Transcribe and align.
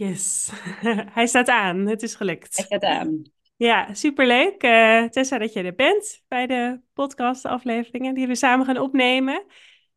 Yes, 0.00 0.50
hij 1.16 1.26
staat 1.26 1.48
aan. 1.48 1.86
Het 1.86 2.02
is 2.02 2.10
Hij 2.10 2.18
gelukt. 2.18 2.66
gaat 2.68 2.82
aan. 2.84 3.22
Ja, 3.56 3.94
superleuk. 3.94 4.62
eh 4.62 5.04
Tessa, 5.04 5.38
dat 5.38 5.52
je 5.52 5.62
er 5.62 5.74
bent 5.74 6.22
bij 6.28 6.46
de 6.46 6.80
podcastafleveringen 6.92 8.14
die 8.14 8.26
we 8.26 8.34
samen 8.34 8.66
gaan 8.66 8.78
opnemen. 8.78 9.44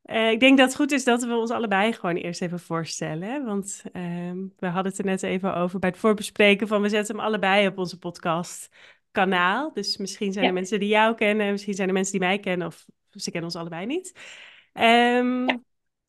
Eh, 0.01 0.31
ik 0.31 0.39
denk 0.39 0.57
dat 0.57 0.67
het 0.67 0.75
goed 0.75 0.91
is 0.91 1.03
dat 1.03 1.23
we 1.23 1.35
ons 1.35 1.51
allebei 1.51 1.93
gewoon 1.93 2.15
eerst 2.15 2.41
even 2.41 2.59
voorstellen. 2.59 3.45
Want 3.45 3.83
ehm, 3.91 4.37
we 4.57 4.67
hadden 4.67 4.91
het 4.91 4.97
er 4.99 5.05
net 5.05 5.23
even 5.23 5.55
over 5.55 5.79
bij 5.79 5.89
het 5.89 5.99
voorbespreken 5.99 6.67
van 6.67 6.81
we 6.81 6.89
zetten 6.89 7.15
hem 7.15 7.25
allebei 7.25 7.67
op 7.67 7.77
onze 7.77 7.99
podcastkanaal. 7.99 9.73
Dus 9.73 9.97
misschien 9.97 10.33
zijn 10.33 10.45
er 10.45 10.53
mensen 10.53 10.79
die 10.79 10.89
jou 10.89 11.15
kennen, 11.15 11.51
misschien 11.51 11.73
zijn 11.73 11.87
er 11.87 11.93
mensen 11.93 12.11
die 12.19 12.27
mij 12.27 12.39
kennen 12.39 12.67
of 12.67 12.85
ze 13.09 13.31
kennen 13.31 13.49
ons 13.49 13.59
allebei 13.59 13.85
niet. 13.85 14.19
Ehm, 14.73 15.45
ja, 15.47 15.59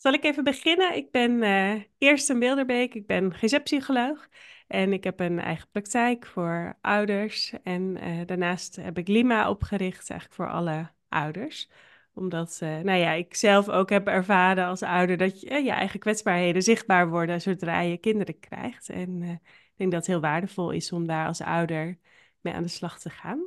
zal 0.04 0.12
ik 0.12 0.24
even 0.24 0.44
beginnen? 0.44 0.96
Ik 0.96 1.10
ben 1.10 1.42
eh 1.42 1.82
Kirsten 1.98 2.38
Bilderbeek, 2.38 2.94
ik 2.94 3.06
ben 3.06 3.34
GZ-psycholoog 3.34 4.28
en 4.66 4.92
ik 4.92 5.04
heb 5.04 5.20
een 5.20 5.38
eigen 5.38 5.68
praktijk 5.70 6.26
voor 6.26 6.78
ouders. 6.80 7.52
En 7.62 7.96
eh, 7.96 8.26
daarnaast 8.26 8.76
heb 8.76 8.98
ik 8.98 9.08
Lima 9.08 9.50
opgericht, 9.50 10.10
eigenlijk 10.10 10.40
voor 10.40 10.50
alle 10.50 10.90
ouders 11.08 11.68
omdat, 12.14 12.58
eh, 12.62 12.78
nou 12.80 12.98
ja, 12.98 13.12
ik 13.12 13.34
zelf 13.34 13.68
ook 13.68 13.90
heb 13.90 14.06
ervaren 14.06 14.66
als 14.66 14.82
ouder 14.82 15.16
dat 15.16 15.40
je, 15.40 15.62
je 15.62 15.70
eigen 15.70 16.00
kwetsbaarheden 16.00 16.62
zichtbaar 16.62 17.08
worden 17.08 17.40
zodra 17.40 17.80
je 17.80 17.96
kinderen 17.96 18.38
krijgt. 18.40 18.88
En 18.88 19.22
ik 19.22 19.76
denk 19.76 19.90
dat 19.90 20.00
het 20.00 20.06
heel 20.06 20.20
waardevol 20.20 20.70
is 20.70 20.92
om 20.92 21.06
daar 21.06 21.26
als 21.26 21.40
ouder 21.40 21.98
mee 22.40 22.54
aan 22.54 22.62
de 22.62 22.68
slag 22.68 22.98
te 22.98 23.10
gaan. 23.10 23.46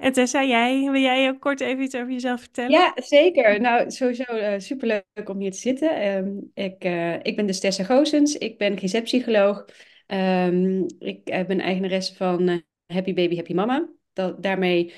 En 0.00 0.12
Tessa, 0.12 0.44
jij, 0.44 0.90
wil 0.90 1.00
jij 1.00 1.28
ook 1.28 1.40
kort 1.40 1.60
even 1.60 1.82
iets 1.82 1.94
over 1.94 2.12
jezelf 2.12 2.40
vertellen? 2.40 2.70
ja, 2.70 2.92
zeker. 2.96 3.60
Nou, 3.60 3.90
sowieso 3.90 4.22
eh, 4.22 4.58
superleuk 4.58 5.28
om 5.28 5.38
hier 5.38 5.50
te 5.50 5.58
zitten. 5.58 6.00
Ehm, 6.00 6.30
ik, 6.54 6.84
eh, 6.84 7.14
ik 7.22 7.36
ben 7.36 7.46
dus 7.46 7.60
Tessa 7.60 7.84
Goosens. 7.84 8.38
Ik 8.38 8.58
ben 8.58 8.78
GZ-psycholoog. 8.78 9.64
Ehm, 10.06 10.82
ik 10.98 11.28
eh, 11.28 11.46
ben 11.46 11.60
eigenaresse 11.60 12.14
van 12.14 12.62
Happy 12.86 13.14
Baby, 13.14 13.36
Happy 13.36 13.52
Mama. 13.52 13.88
Dat, 14.12 14.42
daarmee 14.42 14.92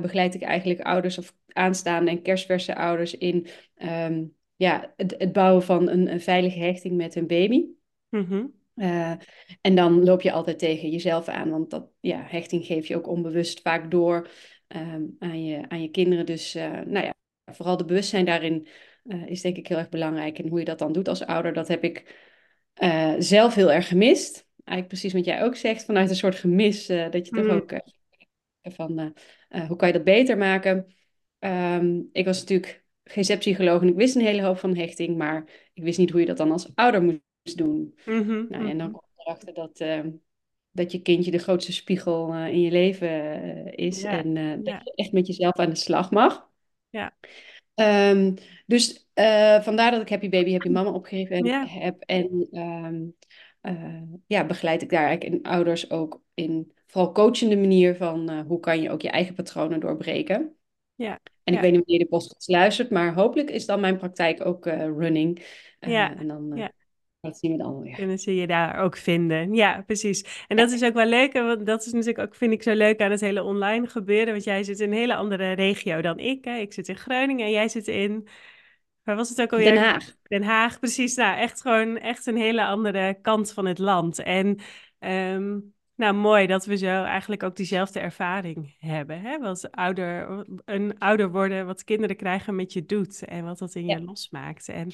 begeleid 0.00 0.34
ik 0.34 0.42
eigenlijk 0.42 0.80
ouders 0.80 1.18
of 1.18 1.34
aanstaande 1.46 2.10
en 2.10 2.22
kerstverse 2.22 2.76
ouders 2.76 3.16
in 3.16 3.46
ehm, 3.74 4.24
ja, 4.56 4.92
het, 4.96 5.14
het 5.18 5.32
bouwen 5.32 5.62
van 5.62 5.88
een, 5.88 6.12
een 6.12 6.20
veilige 6.20 6.58
hechting 6.58 6.96
met 6.96 7.14
hun 7.14 7.26
baby. 7.26 7.64
Mhm, 8.08 8.46
Eh, 8.76 9.12
en 9.60 9.74
dan 9.74 10.04
loop 10.04 10.22
je 10.22 10.32
altijd 10.32 10.58
tegen 10.58 10.90
jezelf 10.90 11.28
aan, 11.28 11.50
want 11.50 11.70
dat, 11.70 11.88
ja, 12.00 12.24
hechting 12.26 12.66
geef 12.66 12.86
je 12.86 12.96
ook 12.96 13.08
onbewust 13.08 13.60
vaak 13.60 13.90
door 13.90 14.28
ehm, 14.66 15.02
aan 15.18 15.44
je, 15.44 15.68
aan 15.68 15.82
je 15.82 15.90
kinderen. 15.90 16.26
Dus 16.26 16.54
eh, 16.54 16.70
nou 16.70 17.04
ja, 17.04 17.14
vooral 17.52 17.76
de 17.76 17.84
bewustzijn 17.84 18.24
daarin 18.24 18.66
eh, 19.04 19.26
is 19.26 19.40
denk 19.40 19.56
ik 19.56 19.66
heel 19.66 19.78
erg 19.78 19.88
belangrijk. 19.88 20.38
En 20.38 20.48
hoe 20.48 20.58
je 20.58 20.64
dat 20.64 20.78
dan 20.78 20.92
doet 20.92 21.08
als 21.08 21.24
ouder, 21.24 21.52
dat 21.52 21.68
heb 21.68 21.84
ik 21.84 22.24
zelf 23.18 23.54
heel 23.54 23.72
erg 23.72 23.88
gemist. 23.88 24.46
Eigenlijk 24.64 24.88
precies 24.88 25.12
wat 25.12 25.24
jij 25.24 25.42
ook 25.42 25.56
zegt, 25.56 25.84
vanuit 25.84 26.10
een 26.10 26.16
soort 26.16 26.34
gemis, 26.34 26.86
dat 26.86 27.26
je 27.26 27.30
toch 27.30 27.44
mhm, 27.44 27.56
ook 27.56 27.72
van 28.62 29.14
hoe 29.66 29.76
kan 29.76 29.88
je 29.88 29.94
dat 29.94 30.04
beter 30.04 30.38
maken. 30.38 30.94
Ehm, 31.38 32.00
ik 32.12 32.24
was 32.24 32.38
natuurlijk 32.40 32.84
GZ-psycholoog 33.04 33.82
en 33.82 33.88
ik 33.88 33.94
wist 33.94 34.14
een 34.16 34.22
hele 34.22 34.42
hoop 34.42 34.58
van 34.58 34.76
hechting, 34.76 35.16
maar 35.16 35.70
ik 35.74 35.82
wist 35.82 35.98
niet 35.98 36.10
hoe 36.10 36.20
je 36.20 36.26
dat 36.26 36.36
dan 36.36 36.52
als 36.52 36.70
ouder 36.74 37.02
moest 37.02 37.24
doen. 37.54 37.94
mhm, 38.04 38.44
Nou, 38.48 38.68
en 38.68 38.78
dan 38.78 38.90
mhm. 38.90 38.96
kom 38.96 39.08
je 39.16 39.22
erachter 39.22 39.54
dat, 39.54 39.80
eh, 39.80 40.00
dat 40.70 40.92
je 40.92 41.02
kindje 41.02 41.30
de 41.30 41.38
grootste 41.38 41.72
spiegel 41.72 42.32
eh, 42.32 42.46
in 42.46 42.60
je 42.60 42.70
leven 42.70 43.08
eh, 43.42 43.86
is. 43.86 44.00
Ja, 44.00 44.10
En 44.10 44.34
dat 44.34 44.66
ja, 44.66 44.80
je 44.84 44.92
echt 44.94 45.12
met 45.12 45.26
jezelf 45.26 45.54
aan 45.54 45.70
de 45.70 45.76
slag 45.76 46.10
mag. 46.10 46.50
ja, 46.90 47.16
Ehm, 47.74 48.34
dus 48.66 49.08
vandaar 49.62 49.90
dat 49.90 50.00
ik 50.00 50.08
Happy 50.08 50.28
Baby, 50.28 50.52
Happy 50.52 50.68
Mama 50.68 50.90
opgegeven 50.90 51.44
ja, 51.44 51.66
heb. 51.66 52.00
En 52.00 52.48
ehm, 52.50 53.04
eh, 53.66 54.02
ja, 54.26 54.46
begeleid 54.46 54.82
ik 54.82 54.90
daar 54.90 55.04
eigenlijk 55.04 55.34
in 55.34 55.50
ouders 55.50 55.90
ook 55.90 56.22
in 56.34 56.72
vooral 56.86 57.12
coachende 57.12 57.56
manier 57.56 57.96
van 57.96 58.40
hoe 58.40 58.60
kan 58.60 58.80
je 58.80 58.90
ook 58.90 59.02
je 59.02 59.10
eigen 59.10 59.34
patronen 59.34 59.80
doorbreken. 59.80 60.56
ja, 60.94 61.20
En 61.44 61.52
ik 61.52 61.54
ja, 61.54 61.60
weet 61.60 61.70
niet 61.70 61.80
wanneer 61.84 61.98
je 61.98 62.04
de 62.04 62.06
podcast 62.08 62.48
luistert, 62.48 62.90
maar 62.90 63.14
hopelijk 63.14 63.50
is 63.50 63.66
dan 63.66 63.80
mijn 63.80 63.96
praktijk 63.96 64.46
ook 64.46 64.66
running. 64.66 65.44
Ja, 65.80 66.16
en 66.16 66.28
dan 66.28 66.52
uh, 66.52 66.58
ja. 66.58 66.72
Dat 67.26 67.38
zien 67.38 67.52
we 67.52 67.58
dan 67.58 67.80
weer. 67.80 67.94
Kunnen 67.94 68.18
ze 68.18 68.34
je 68.34 68.46
daar 68.46 68.78
ook 68.78 68.96
vinden? 68.96 69.54
Ja, 69.54 69.82
precies. 69.86 70.44
En 70.48 70.56
dat 70.56 70.70
is 70.70 70.84
ook 70.84 70.94
wel 70.94 71.06
leuk, 71.06 71.32
want 71.32 71.66
dat 71.66 71.86
is 71.86 71.92
natuurlijk 71.92 72.18
ook, 72.28 72.34
vind 72.34 72.52
ik 72.52 72.62
zo 72.62 72.74
leuk 72.74 73.00
aan 73.00 73.10
het 73.10 73.20
hele 73.20 73.42
online 73.42 73.86
gebeuren. 73.86 74.32
Want 74.32 74.44
jij 74.44 74.62
zit 74.62 74.80
in 74.80 74.90
een 74.90 74.98
hele 74.98 75.14
andere 75.14 75.52
regio 75.52 76.00
dan 76.00 76.18
ik. 76.18 76.44
Hè? 76.44 76.56
Ik 76.56 76.72
zit 76.72 76.88
in 76.88 76.96
Groningen 76.96 77.46
en 77.46 77.52
jij 77.52 77.68
zit 77.68 77.88
in, 77.88 78.28
waar 79.02 79.16
was 79.16 79.28
het 79.28 79.40
ook 79.40 79.50
Den 79.50 79.58
alweer? 79.58 79.78
Haag. 79.78 80.16
Den 80.22 80.42
Haag, 80.42 80.78
precies. 80.78 81.14
Nou, 81.14 81.38
echt 81.38 81.60
gewoon 81.60 81.98
echt 81.98 82.26
een 82.26 82.36
hele 82.36 82.64
andere 82.64 83.18
kant 83.22 83.52
van 83.52 83.66
het 83.66 83.78
land. 83.78 84.18
En 84.18 84.58
ehm, 84.98 85.58
nou, 85.96 86.14
mooi 86.14 86.46
dat 86.46 86.64
we 86.64 86.76
zo 86.76 87.02
eigenlijk 87.02 87.42
ook 87.42 87.56
diezelfde 87.56 88.00
ervaring 88.00 88.74
hebben. 88.78 89.20
Hè? 89.20 89.38
Wat 89.38 89.70
ouder, 89.70 90.44
een 90.64 90.98
ouder 90.98 91.30
worden, 91.30 91.66
wat 91.66 91.84
kinderen 91.84 92.16
krijgen 92.16 92.54
met 92.54 92.72
je 92.72 92.84
doet 92.84 93.24
en 93.24 93.44
wat 93.44 93.58
dat 93.58 93.74
in 93.74 93.86
Ja, 93.86 93.96
je 93.96 94.02
losmaakt. 94.02 94.68
En 94.68 94.92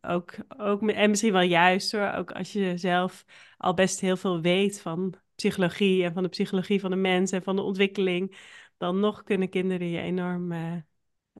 ook, 0.00 0.34
ook, 0.56 0.90
en 0.90 1.10
misschien 1.10 1.32
wel 1.32 1.40
juist 1.40 1.92
hoor, 1.92 2.12
ook 2.12 2.32
als 2.32 2.52
je 2.52 2.76
zelf 2.76 3.24
al 3.56 3.74
best 3.74 4.00
heel 4.00 4.16
veel 4.16 4.40
weet 4.40 4.80
van 4.80 5.14
psychologie 5.34 6.04
en 6.04 6.12
van 6.12 6.22
de 6.22 6.28
psychologie 6.28 6.80
van 6.80 6.90
de 6.90 6.96
mens 6.96 7.32
en 7.32 7.42
van 7.42 7.56
de 7.56 7.62
ontwikkeling, 7.62 8.36
dan 8.76 9.00
nog 9.00 9.22
kunnen 9.22 9.48
kinderen 9.48 9.88
je 9.88 10.00
enorm 10.00 10.52
eh, 10.52 10.76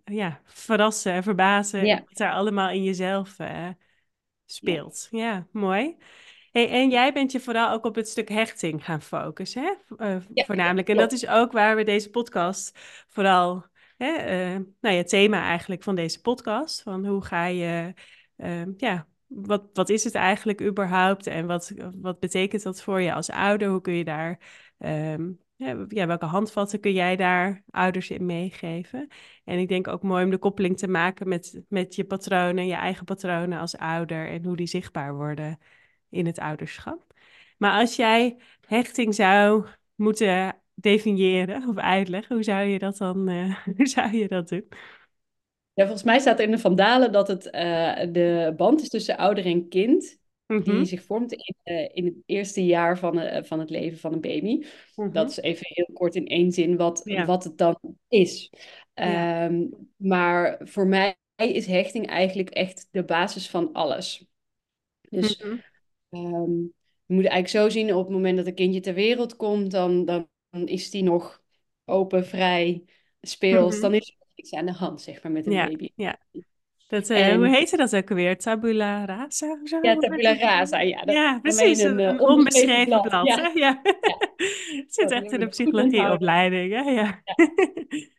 ja, 0.05 0.41
verrassen 0.45 1.12
en 1.12 1.22
verbazen 1.22 1.87
ja, 1.87 2.03
wat 2.06 2.21
er 2.21 2.33
allemaal 2.33 2.71
in 2.71 2.83
jezelf 2.83 3.39
eh, 3.39 3.69
speelt. 4.47 5.09
Ja, 5.11 5.47
mooi. 5.53 5.97
Hey, 6.53 6.71
en 6.71 6.91
jij 6.91 7.12
bent 7.12 7.33
je 7.33 7.41
vooral 7.41 7.71
ook 7.71 7.84
op 7.84 7.95
het 7.95 8.09
stuk 8.09 8.28
hechting 8.28 8.84
gaan 8.84 9.03
focussen, 9.03 9.62
hè? 9.62 9.97
Eh, 9.97 10.22
ja, 10.34 10.45
voornamelijk. 10.45 10.89
En 10.89 10.97
dat 10.97 11.12
is 11.12 11.27
ook 11.27 11.53
waar 11.53 11.77
we 11.77 11.84
deze 11.84 12.11
podcast 12.11 12.78
vooral, 13.09 13.66
hè, 13.97 14.09
nou 14.59 14.75
ja, 14.81 14.91
het 14.91 15.09
thema 15.09 15.43
eigenlijk 15.43 15.83
van 15.83 15.95
deze 15.95 16.21
podcast, 16.21 16.83
van 16.83 17.06
hoe 17.06 17.25
ga 17.25 17.47
je, 17.47 17.95
eh, 18.37 18.63
ja, 18.77 19.07
wat, 19.27 19.69
wat 19.73 19.89
is 19.89 20.05
het 20.05 20.15
eigenlijk 20.15 20.63
überhaupt 20.63 21.27
en 21.27 21.47
wat, 21.47 21.73
wat 21.95 22.21
betekent 22.21 22.63
dat 22.63 22.83
voor 22.83 23.01
je 23.01 23.13
als 23.15 23.31
ouder? 23.31 23.69
Hoe 23.69 23.81
kun 23.81 23.93
je 23.93 24.05
daar, 24.05 24.39
ehm, 24.79 25.31
ja, 25.89 26.07
welke 26.07 26.25
handvatten 26.25 26.81
kun 26.81 26.93
jij 26.93 27.17
daar 27.17 27.65
ouders 27.71 28.11
in 28.11 28.27
meegeven? 28.27 29.09
En 29.45 29.59
ik 29.59 29.69
denk 29.69 29.89
ook 29.89 30.03
mooi 30.03 30.25
om 30.25 30.31
de 30.31 30.39
koppeling 30.39 30.79
te 30.79 30.89
maken 30.89 31.29
met, 31.29 31.61
met 31.69 31.95
je 31.95 32.05
patronen, 32.05 32.67
je 32.67 32.75
eigen 32.75 33.05
patronen 33.05 33.59
als 33.59 33.77
ouder 33.77 34.29
en 34.29 34.45
hoe 34.45 34.57
die 34.57 34.67
zichtbaar 34.67 35.15
worden 35.15 35.59
in 36.11 36.27
het 36.27 36.39
ouderschap. 36.39 37.15
Maar 37.59 37.81
als 37.81 37.97
jij 37.97 38.37
hechting 38.67 39.15
zou 39.15 39.67
moeten 39.95 40.57
definiëren 40.75 41.69
of 41.69 41.77
uitleggen, 41.77 42.35
hoe 42.35 42.45
zou 42.45 42.65
je 42.67 42.79
dat 42.79 42.97
dan 42.97 43.31
uh, 43.31 43.57
hoe 43.77 43.87
zou 43.87 44.17
je 44.17 44.29
dat 44.29 44.49
doen? 44.49 44.69
Ja, 45.77 45.83
volgens 45.85 46.03
mij 46.03 46.19
staat 46.19 46.39
er 46.39 46.45
in 46.45 46.51
de 46.51 46.59
Vandalen 46.59 47.13
dat 47.13 47.29
het 47.29 47.47
uh, 47.47 48.13
de 48.13 48.55
band 48.57 48.83
is 48.83 48.89
tussen 48.89 49.17
ouder 49.17 49.47
en 49.47 49.69
kind, 49.69 50.19
die 50.47 50.57
Mm-hmm, 50.57 50.85
zich 50.85 51.03
vormt 51.03 51.33
in, 51.33 51.55
uh, 51.65 51.89
in 51.93 52.05
het 52.05 52.15
eerste 52.27 52.65
jaar 52.65 52.99
van, 52.99 53.19
uh, 53.19 53.43
van 53.43 53.59
het 53.59 53.71
leven 53.71 53.99
van 53.99 54.13
een 54.13 54.21
baby. 54.21 54.61
Dat 54.95 55.07
mm-hmm. 55.07 55.27
is 55.27 55.37
even 55.37 55.67
heel 55.69 55.91
kort 55.93 56.15
in 56.15 56.27
één 56.27 56.53
zin 56.53 56.77
wat, 56.77 57.01
Ja, 57.05 57.25
wat 57.25 57.45
het 57.45 57.59
dan 57.59 57.79
is. 58.09 58.53
ja. 58.95 59.45
Um, 59.45 59.71
maar 59.97 60.61
voor 60.65 60.87
mij 60.87 61.17
is 61.37 61.67
hechting 61.67 62.07
eigenlijk 62.07 62.51
echt 62.51 62.89
de 62.91 63.05
basis 63.05 63.51
van 63.51 63.73
alles. 63.73 64.27
Dus 65.09 65.43
Mm-hmm, 65.43 66.35
um, 66.35 66.73
je 67.07 67.15
moet 67.15 67.25
het 67.25 67.33
eigenlijk 67.33 67.65
zo 67.65 67.79
zien, 67.79 67.95
op 67.95 68.05
het 68.05 68.15
moment 68.15 68.37
dat 68.37 68.47
een 68.47 68.55
kindje 68.55 68.81
ter 68.81 68.95
wereld 68.95 69.37
komt, 69.37 69.71
dan, 69.71 70.05
dan 70.05 70.29
is 70.51 70.91
die 70.91 71.03
nog 71.03 71.43
open, 71.85 72.27
vrij, 72.27 72.85
speels. 73.21 73.81
Dan 73.81 73.95
is 73.95 74.17
niks 74.37 74.53
aan 74.53 74.67
de 74.67 74.73
hand, 74.73 75.03
zeg 75.03 75.23
maar, 75.23 75.33
met 75.33 75.47
een 75.47 75.53
Ja, 75.53 75.67
baby. 75.67 75.91
ja. 75.95 76.19
Dat, 76.89 77.11
uh, 77.11 77.17
hoe 77.35 77.45
En 77.47 77.53
heette 77.53 77.77
dat 77.77 77.97
ook 77.97 78.11
alweer? 78.11 78.39
Tabula 78.39 79.05
rasa 79.05 79.59
of 79.63 79.69
zo? 79.69 79.79
ja, 79.83 79.97
tabula 79.97 80.34
rasa, 80.34 80.81
ja, 80.81 81.05
dat 81.05 81.15
Ja, 81.15 81.39
precies. 81.43 81.83
een 81.83 81.99
Een, 81.99 82.21
onbeschreven 82.21 83.01
onbeschreven 83.01 83.01
blad. 83.01 83.55
Ja, 83.55 83.81
Het 84.77 84.95
zit 84.95 85.10
echt 85.10 85.33
in 85.33 85.41
de 85.41 85.49
psychologieopleiding. 85.49 86.72
Hè? 86.72 86.81
Ja. 86.91 87.22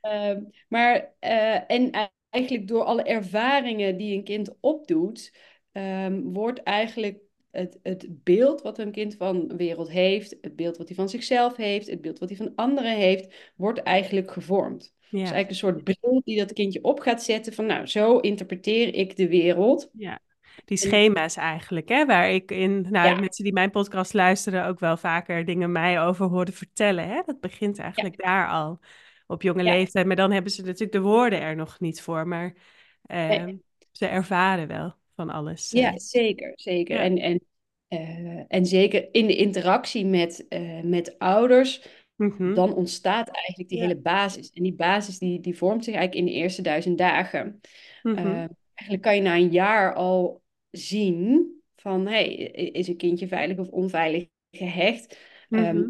Ja. 0.01 0.29
Um, 0.31 0.49
maar, 0.67 1.13
uh, 1.21 1.71
en 1.71 1.91
eigenlijk 2.29 2.67
door 2.67 2.83
alle 2.83 3.03
ervaringen 3.03 3.97
die 3.97 4.15
een 4.17 4.23
kind 4.23 4.55
opdoet, 4.59 5.35
um, 5.71 6.33
wordt 6.33 6.63
eigenlijk 6.63 7.19
het, 7.51 7.79
het 7.83 8.05
beeld 8.23 8.61
wat 8.61 8.77
een 8.77 8.91
kind 8.91 9.15
van 9.15 9.47
de 9.47 9.55
wereld 9.55 9.89
heeft, 9.89 10.37
het 10.41 10.55
beeld 10.55 10.77
wat 10.77 10.87
hij 10.87 10.95
van 10.95 11.09
zichzelf 11.09 11.55
heeft, 11.55 11.87
het 11.89 12.01
beeld 12.01 12.19
wat 12.19 12.29
hij 12.29 12.37
van 12.37 12.51
anderen 12.55 12.95
heeft, 12.95 13.53
wordt 13.55 13.79
eigenlijk 13.83 14.31
gevormd. 14.31 14.95
Ja. 15.09 15.19
Dus 15.19 15.31
eigenlijk 15.31 15.49
een 15.49 15.55
soort 15.55 15.83
bril 15.83 16.21
die 16.23 16.37
dat 16.37 16.53
kindje 16.53 16.83
op 16.83 16.99
gaat 16.99 17.23
zetten 17.23 17.53
van 17.53 17.65
nou, 17.65 17.85
zo 17.85 18.17
interpreteer 18.17 18.93
ik 18.93 19.15
de 19.15 19.27
wereld. 19.27 19.89
Ja, 19.93 20.19
die 20.65 20.77
schema's 20.77 21.35
eigenlijk, 21.35 21.89
hè, 21.89 22.05
waar 22.05 22.31
ik 22.31 22.51
in, 22.51 22.85
nou, 22.89 23.07
Ja. 23.07 23.19
mensen 23.19 23.43
die 23.43 23.53
mijn 23.53 23.71
podcast 23.71 24.13
luisteren 24.13 24.65
ook 24.65 24.79
wel 24.79 24.97
vaker 24.97 25.45
dingen 25.45 25.71
mij 25.71 26.01
over 26.01 26.25
horen 26.25 26.53
vertellen, 26.53 27.07
hè. 27.07 27.21
Dat 27.25 27.39
begint 27.39 27.79
eigenlijk 27.79 28.21
Ja. 28.21 28.27
daar 28.27 28.49
al, 28.49 28.79
op 29.27 29.41
jonge 29.41 29.63
Ja. 29.63 29.71
leeftijd. 29.71 30.05
Maar 30.05 30.15
dan 30.15 30.31
hebben 30.31 30.51
ze 30.51 30.61
natuurlijk 30.61 30.91
de 30.91 31.01
woorden 31.01 31.41
er 31.41 31.55
nog 31.55 31.79
niet 31.79 32.01
voor, 32.01 32.27
maar 32.27 32.53
Nee. 33.01 33.61
ze 33.91 34.05
ervaren 34.05 34.67
wel 34.67 34.93
van 35.15 35.29
alles. 35.29 35.71
Ja, 35.71 35.97
zeker, 35.99 36.51
zeker. 36.55 36.99
En, 36.99 37.17
en 37.17 37.41
Eh, 37.89 38.43
en 38.47 38.65
zeker 38.65 39.09
in 39.11 39.27
de 39.27 39.35
interactie 39.35 40.05
met, 40.05 40.45
eh, 40.47 40.81
met 40.81 41.19
ouders, 41.19 41.87
Mhm. 42.17 42.53
dan 42.53 42.73
ontstaat 42.73 43.27
eigenlijk 43.29 43.69
die 43.69 43.77
Ja. 43.77 43.87
hele 43.87 43.99
basis. 43.99 44.49
En 44.51 44.63
die 44.63 44.73
basis 44.73 45.19
die, 45.19 45.39
die 45.39 45.57
vormt 45.57 45.83
zich 45.83 45.93
eigenlijk 45.95 46.27
in 46.27 46.33
de 46.33 46.39
eerste 46.39 46.61
duizend 46.61 46.97
dagen. 46.97 47.61
Mhm. 48.03 48.17
Eh, 48.17 48.45
eigenlijk 48.73 49.01
kan 49.01 49.15
je 49.15 49.21
na 49.21 49.35
een 49.35 49.51
jaar 49.51 49.93
al 49.93 50.41
zien 50.71 51.51
van, 51.75 52.07
hey, 52.07 52.27
is 52.51 52.87
een 52.87 52.97
kindje 52.97 53.27
veilig 53.27 53.57
of 53.57 53.69
onveilig 53.69 54.25
gehecht? 54.51 55.17
Ehm, 55.49 55.77
Mhm. 55.77 55.89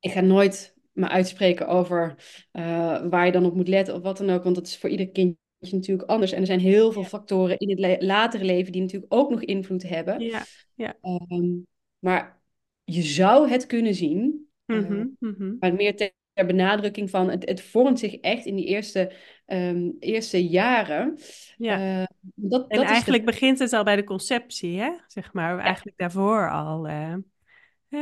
ik 0.00 0.10
ga 0.10 0.20
nooit 0.20 0.74
me 0.92 1.08
uitspreken 1.08 1.66
over 1.68 2.14
eh, 2.52 3.06
waar 3.06 3.26
je 3.26 3.32
dan 3.32 3.44
op 3.46 3.54
moet 3.54 3.68
letten 3.68 3.94
of 3.94 4.02
wat 4.02 4.18
dan 4.18 4.30
ook, 4.30 4.42
want 4.42 4.54
dat 4.54 4.66
is 4.66 4.78
voor 4.78 4.90
ieder 4.90 5.08
kindje 5.08 5.36
natuurlijk 5.58 6.08
anders. 6.08 6.32
En 6.32 6.40
er 6.40 6.46
zijn 6.46 6.60
heel 6.60 6.92
veel 6.92 7.02
Ja. 7.02 7.08
factoren 7.08 7.58
in 7.58 7.70
het 7.70 7.78
le- 7.78 7.96
latere 8.00 8.44
leven 8.44 8.72
die 8.72 8.80
natuurlijk 8.82 9.14
ook 9.14 9.30
nog 9.30 9.42
invloed 9.42 9.82
hebben. 9.88 10.20
Ja. 10.20 10.42
Ja. 10.74 10.96
Ehm, 11.00 11.52
maar 11.98 12.42
je 12.84 13.02
zou 13.02 13.48
het 13.48 13.66
kunnen 13.66 13.94
zien, 13.94 14.48
eh, 14.66 14.76
Mhm. 14.76 15.06
Mhm. 15.18 15.54
maar 15.60 15.74
meer 15.74 15.96
ter 15.96 16.12
benadrukking 16.34 17.10
van 17.10 17.30
het, 17.30 17.48
het 17.48 17.62
vormt 17.62 17.98
zich 17.98 18.14
echt 18.14 18.46
in 18.46 18.54
die 18.56 18.66
eerste, 18.66 19.12
ehm, 19.46 19.90
eerste 20.00 20.48
jaren. 20.48 21.18
Ja. 21.56 22.00
Eh, 22.00 22.06
dat, 22.34 22.60
En 22.68 22.68
dat 22.68 22.78
is 22.78 22.86
de, 22.86 22.92
eigenlijk 22.92 23.24
begint 23.24 23.58
het 23.58 23.72
al 23.72 23.84
bij 23.84 23.96
de 23.96 24.04
conceptie, 24.04 24.80
hè? 24.80 24.90
Zeg 25.06 25.32
maar, 25.32 25.56
ja, 25.56 25.62
eigenlijk 25.62 25.98
daarvoor 25.98 26.50
al. 26.50 26.88
eh, 26.88 27.14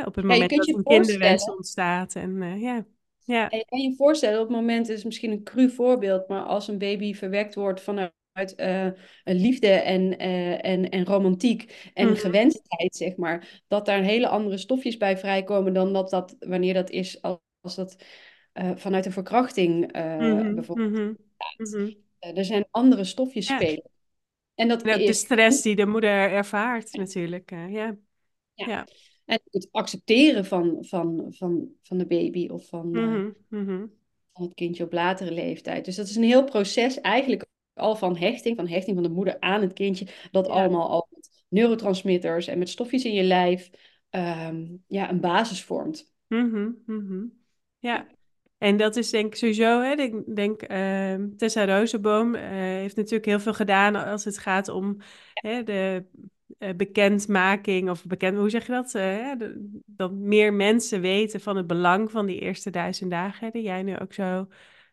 op 0.04 0.14
het 0.14 0.24
moment 0.24 0.50
dat 0.50 0.66
je 0.66 0.74
een 0.74 0.82
kinderwens 0.82 1.50
ontstaat. 1.50 2.14
En 2.14 2.60
ja. 2.60 2.84
Ja. 3.24 3.48
en 3.48 3.58
je 3.58 3.64
kan 3.64 3.80
je 3.80 3.94
voorstellen, 3.96 4.40
op 4.40 4.46
het 4.48 4.56
moment 4.56 4.88
is 4.88 5.04
misschien 5.04 5.30
een 5.30 5.42
cru 5.42 5.70
voorbeeld, 5.70 6.28
maar 6.28 6.42
als 6.42 6.68
een 6.68 6.78
baby 6.78 7.14
verwekt 7.14 7.54
wordt 7.54 7.80
vanuit 7.80 8.12
eh, 8.32 8.84
een 9.24 9.36
liefde 9.36 9.68
en, 9.68 10.18
eh, 10.18 10.64
en, 10.64 10.88
en 10.88 11.04
romantiek 11.04 11.90
en 11.94 12.06
Mhm. 12.08 12.16
gewenstheid, 12.16 12.96
zeg 12.96 13.16
maar, 13.16 13.62
dat 13.68 13.86
daar 13.86 14.02
hele 14.02 14.28
andere 14.28 14.56
stofjes 14.56 14.96
bij 14.96 15.18
vrijkomen 15.18 15.72
dan 15.72 15.92
dat 15.92 16.10
dat 16.10 16.36
wanneer 16.38 16.74
dat 16.74 16.90
is 16.90 17.22
als, 17.22 17.38
als 17.60 17.74
dat 17.74 17.96
eh, 18.52 18.70
vanuit 18.76 19.06
een 19.06 19.12
verkrachting 19.12 19.92
eh, 19.92 20.16
Mhm. 20.18 20.54
bijvoorbeeld. 20.54 21.16
Eh, 22.18 22.36
er 22.38 22.44
zijn 22.44 22.66
andere 22.70 23.04
stofjes 23.04 23.48
Ja. 23.48 23.56
spelen. 23.56 23.90
En 24.54 24.68
dat 24.68 24.80
de 24.80 25.02
is, 25.04 25.18
stress 25.18 25.62
die 25.62 25.76
de 25.76 25.86
moeder 25.86 26.30
ervaart, 26.30 26.92
natuurlijk. 26.92 27.50
eh, 27.50 27.72
ja. 27.72 27.96
ja. 28.54 28.66
Ja. 28.66 28.86
En 29.24 29.40
het 29.50 29.68
accepteren 29.70 30.44
van, 30.44 30.76
van, 30.80 31.26
van, 31.30 31.68
van 31.82 31.98
de 31.98 32.06
baby 32.06 32.48
of 32.48 32.68
van, 32.68 32.94
eh, 32.96 33.02
van 34.32 34.44
het 34.44 34.54
kindje 34.54 34.84
op 34.84 34.92
latere 34.92 35.32
leeftijd. 35.32 35.84
Dus 35.84 35.96
dat 35.96 36.08
is 36.08 36.16
een 36.16 36.22
heel 36.22 36.44
proces 36.44 37.00
eigenlijk 37.00 37.44
al 37.74 37.96
van 37.96 38.16
hechting, 38.16 38.56
van 38.56 38.68
hechting 38.68 38.94
van 38.96 39.04
de 39.04 39.14
moeder 39.14 39.40
aan 39.40 39.60
het 39.60 39.72
kindje. 39.72 40.06
Dat 40.30 40.46
Ja. 40.46 40.52
allemaal 40.52 40.88
al 40.88 41.08
met 41.10 41.44
neurotransmitters 41.48 42.46
en 42.46 42.58
met 42.58 42.68
stofjes 42.68 43.04
in 43.04 43.12
je 43.14 43.22
lijf 43.22 43.70
ehm, 44.10 44.66
ja, 44.86 45.10
een 45.10 45.20
basis 45.20 45.64
vormt. 45.64 46.12
Mhm. 46.26 46.70
Mhm. 46.86 47.24
Ja. 47.78 48.06
En 48.58 48.76
dat 48.76 48.96
is 48.96 49.10
denk 49.10 49.26
ik 49.26 49.34
sowieso, 49.34 49.80
hè, 49.80 49.92
ik 49.92 50.36
denk 50.36 50.62
ehm, 50.62 51.28
Tessa 51.36 51.64
Rozenboom 51.78 52.34
eh, 52.34 52.42
heeft 52.50 52.96
natuurlijk 52.96 53.24
heel 53.24 53.40
veel 53.40 53.54
gedaan 53.54 53.94
als 53.94 54.24
het 54.24 54.38
gaat 54.38 54.68
om 54.68 54.96
hè, 55.34 55.62
de 55.62 56.04
eh, 56.58 56.74
bekendmaking, 56.76 57.90
of 57.90 58.04
bekend, 58.04 58.36
hoe 58.38 58.50
zeg 58.50 58.66
je 58.66 58.72
dat? 58.72 58.94
Eh, 58.94 59.02
hè, 59.02 59.36
de- 59.36 59.80
dat 59.86 60.12
meer 60.12 60.54
mensen 60.54 61.00
weten 61.00 61.40
van 61.40 61.56
het 61.56 61.66
belang 61.66 62.10
van 62.10 62.26
die 62.26 62.40
eerste 62.40 62.70
duizend 62.70 63.10
dagen, 63.10 63.46
hè, 63.46 63.50
die 63.52 63.62
jij 63.62 63.82
nu 63.82 63.98
ook 63.98 64.12
zo 64.12 64.48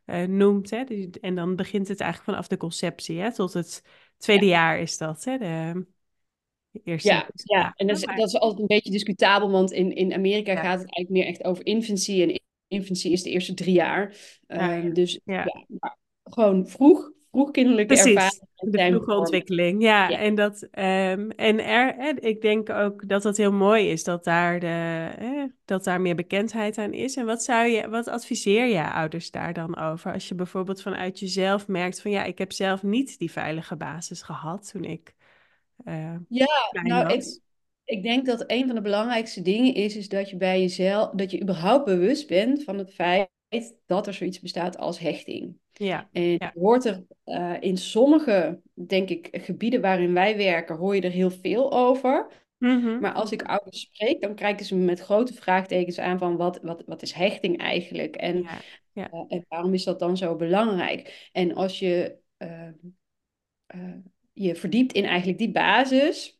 eh, 0.10 0.28
noemt. 0.28 0.70
Hè? 0.70 0.84
En 1.22 1.36
dan 1.36 1.56
begint 1.56 1.88
het 1.88 2.00
eigenlijk 2.00 2.32
vanaf 2.32 2.48
de 2.48 2.58
conceptie, 2.58 3.20
hè, 3.20 3.34
tot 3.34 3.54
het 3.54 3.84
tweede 4.18 4.46
Ja. 4.46 4.52
jaar 4.52 4.80
is 4.80 4.98
dat, 4.98 5.24
hè, 5.24 5.38
de, 5.38 5.86
de 6.72 6.82
eerste 6.84 7.10
Ja, 7.10 7.30
ja. 7.34 7.74
en 7.76 7.88
dat 7.88 7.98
is, 7.98 8.06
dat 8.06 8.28
is 8.28 8.40
altijd 8.40 8.60
een 8.60 8.68
beetje 8.68 8.92
discutabel, 8.92 9.52
want 9.52 9.72
in, 9.72 9.96
in 9.96 10.14
Amerika 10.14 10.52
ja, 10.52 10.62
gaat 10.62 10.80
het 10.80 10.96
eigenlijk 10.96 11.10
meer 11.10 11.26
echt 11.26 11.44
over 11.44 11.66
infancy. 11.66 12.22
En 12.22 12.42
infancy 12.68 13.08
is 13.08 13.24
de 13.24 13.30
eerste 13.30 13.54
drie 13.54 13.74
jaar. 13.74 14.16
Ehm, 14.48 14.88
ja, 14.88 14.94
dus 14.94 15.20
ja. 15.24 15.66
gewoon 16.24 16.68
vroeg, 16.68 17.12
vroeg 17.32 17.52
kinderlijke 17.52 17.94
Precies, 17.94 18.14
ervaringen 18.14 18.40
de 18.60 19.04
vroege 19.04 19.20
ontwikkeling. 19.20 19.82
Ja, 19.82 20.10
Ja. 20.10 20.18
en, 20.18 20.36
dat, 20.36 20.68
ehm, 20.72 21.30
en 21.30 21.64
er, 21.66 21.98
en 21.98 22.22
ik 22.22 22.42
denk 22.42 22.70
ook 22.70 23.08
dat 23.08 23.22
dat 23.22 23.38
heel 23.38 23.52
mooi 23.52 23.90
is 23.90 24.04
dat 24.04 24.24
daar, 24.24 24.60
de, 24.60 25.10
eh, 25.20 25.44
dat 25.66 25.84
daar 25.84 26.02
meer 26.02 26.16
bekendheid 26.16 26.78
aan 26.78 26.94
is. 26.94 27.16
En 27.16 27.26
wat, 27.26 27.44
zou 27.44 27.68
je, 27.68 27.90
wat 27.90 28.08
adviseer 28.08 28.66
je 28.66 28.92
ouders 28.92 29.32
daar 29.32 29.54
dan 29.54 29.78
over? 29.78 30.14
Als 30.14 30.28
je 30.28 30.36
bijvoorbeeld 30.36 30.82
vanuit 30.82 31.20
jezelf 31.20 31.68
merkt 31.68 32.02
van 32.02 32.12
ja, 32.12 32.24
ik 32.24 32.38
heb 32.38 32.52
zelf 32.52 32.84
niet 32.84 33.20
die 33.20 33.32
veilige 33.32 33.76
basis 33.76 34.22
gehad 34.22 34.70
toen 34.72 34.84
ik 34.84 35.14
eh, 35.86 36.16
Ja, 36.28 36.48
nou, 36.72 37.14
ik, 37.14 37.40
ik 37.84 38.04
denk 38.04 38.26
dat 38.26 38.44
een 38.48 38.66
van 38.66 38.76
de 38.76 38.82
belangrijkste 38.82 39.42
dingen 39.42 39.74
is, 39.74 39.96
is 39.96 40.10
dat 40.10 40.30
je 40.30 40.38
bij 40.38 40.60
jezelf, 40.60 41.10
dat 41.10 41.32
je 41.32 41.42
überhaupt 41.42 41.86
bewust 41.86 42.28
bent 42.28 42.64
van 42.64 42.78
het 42.78 42.94
feit 42.94 43.30
dat 43.86 44.08
er 44.08 44.14
zoiets 44.14 44.40
bestaat 44.40 44.78
als 44.78 45.00
hechting. 45.00 45.58
Ja, 45.80 46.10
En 46.12 46.36
ja. 46.40 46.52
hoort 46.54 46.86
er 46.86 47.04
eh, 47.24 47.56
in 47.60 47.78
sommige, 47.78 48.62
denk 48.74 49.10
ik, 49.10 49.28
gebieden 49.32 49.82
waarin 49.82 50.14
wij 50.14 50.38
werken, 50.38 50.76
hoor 50.76 50.96
je 50.96 51.02
er 51.02 51.12
heel 51.12 51.32
veel 51.32 51.72
over. 51.72 52.28
Mhm, 52.62 53.00
Maar 53.02 53.14
als 53.14 53.32
ik 53.32 53.44
ouders 53.44 53.80
spreek, 53.82 54.22
dan 54.22 54.36
kijken 54.36 54.66
ze 54.66 54.76
me 54.76 54.84
met 54.86 55.00
grote 55.00 55.34
vraagtekens 55.34 56.00
aan 56.00 56.18
van 56.18 56.38
wat, 56.38 56.60
wat, 56.62 56.84
wat 56.86 57.02
is 57.02 57.12
hechting 57.14 57.58
eigenlijk? 57.58 58.16
En, 58.16 58.44
Ja, 58.44 58.60
ja. 58.94 59.10
eh, 59.12 59.24
en 59.28 59.46
waarom 59.48 59.74
is 59.74 59.84
dat 59.84 60.00
dan 60.00 60.18
zo 60.18 60.36
belangrijk? 60.36 61.30
En 61.32 61.56
als 61.56 61.80
je 61.80 62.18
eh, 62.38 62.68
eh, 63.66 63.94
je 64.34 64.56
verdiept 64.56 64.94
in 64.94 65.06
eigenlijk 65.06 65.38
die 65.38 65.52
basis, 65.52 66.38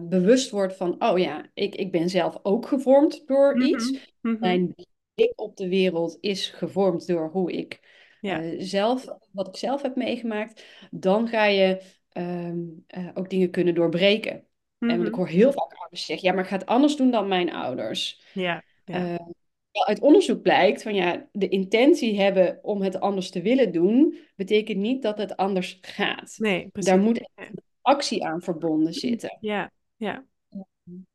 bewust 0.00 0.50
wordt 0.50 0.76
van, 0.76 1.02
oh 1.04 1.18
ja, 1.18 1.50
ik, 1.54 1.74
ik 1.74 1.90
ben 1.92 2.08
zelf 2.10 2.38
ook 2.42 2.66
gevormd 2.66 3.26
door 3.26 3.54
Mhm, 3.56 3.66
iets. 3.68 4.12
mhm. 4.22 4.42
Mijn 4.42 4.74
blik 5.14 5.32
op 5.40 5.56
de 5.56 5.68
wereld 5.68 6.18
is 6.20 6.48
gevormd 6.48 7.06
door 7.06 7.30
hoe 7.30 7.52
ik 7.52 7.80
Ja, 8.20 8.42
eh, 8.42 8.54
zelf, 8.58 9.06
wat 9.32 9.48
ik 9.48 9.56
zelf 9.56 9.82
heb 9.82 9.96
meegemaakt. 9.96 10.64
Dan 10.90 11.28
ga 11.28 11.44
je 11.44 11.82
ehm, 12.08 12.58
eh, 12.86 13.08
ook 13.14 13.30
dingen 13.30 13.50
kunnen 13.50 13.74
doorbreken. 13.74 14.46
En 14.78 14.88
want 14.88 15.02
ik 15.02 15.08
mhm. 15.08 15.16
hoor 15.16 15.28
heel 15.28 15.52
vaak 15.52 15.74
ouders 15.74 16.04
zeggen, 16.04 16.28
ja, 16.28 16.34
maar 16.34 16.42
ik 16.42 16.50
ga 16.50 16.56
het 16.56 16.66
anders 16.66 16.96
doen 16.96 17.10
dan 17.10 17.28
mijn 17.28 17.52
ouders. 17.52 18.22
Ja, 18.32 18.64
ja. 18.84 19.14
Eh, 19.14 19.26
uit 19.70 20.00
onderzoek 20.00 20.42
blijkt 20.42 20.82
van 20.82 20.94
ja, 20.94 21.28
de 21.32 21.48
intentie 21.48 22.20
hebben 22.20 22.58
om 22.62 22.82
het 22.82 23.00
anders 23.00 23.30
te 23.30 23.42
willen 23.42 23.72
doen, 23.72 24.18
betekent 24.36 24.78
niet 24.78 25.02
dat 25.02 25.18
het 25.18 25.36
anders 25.36 25.78
gaat. 25.80 26.34
Nee, 26.38 26.60
Daar 26.60 26.70
precies. 26.70 27.00
moet 27.00 27.30
Ja, 27.34 27.48
actie 27.82 28.24
aan 28.24 28.42
verbonden 28.42 28.92
zitten. 28.92 29.36
ja, 29.40 29.70
ja. 29.96 30.26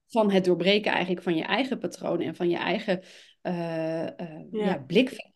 Van 0.07 0.31
het 0.31 0.45
doorbreken 0.45 0.91
eigenlijk 0.91 1.23
van 1.23 1.35
je 1.35 1.43
eigen 1.43 1.79
patronen 1.79 2.27
en 2.27 2.35
van 2.35 2.49
je 2.49 2.57
eigen 2.57 3.01
ja, 3.41 4.15
ja. 4.51 4.83
blikveld. 4.87 5.32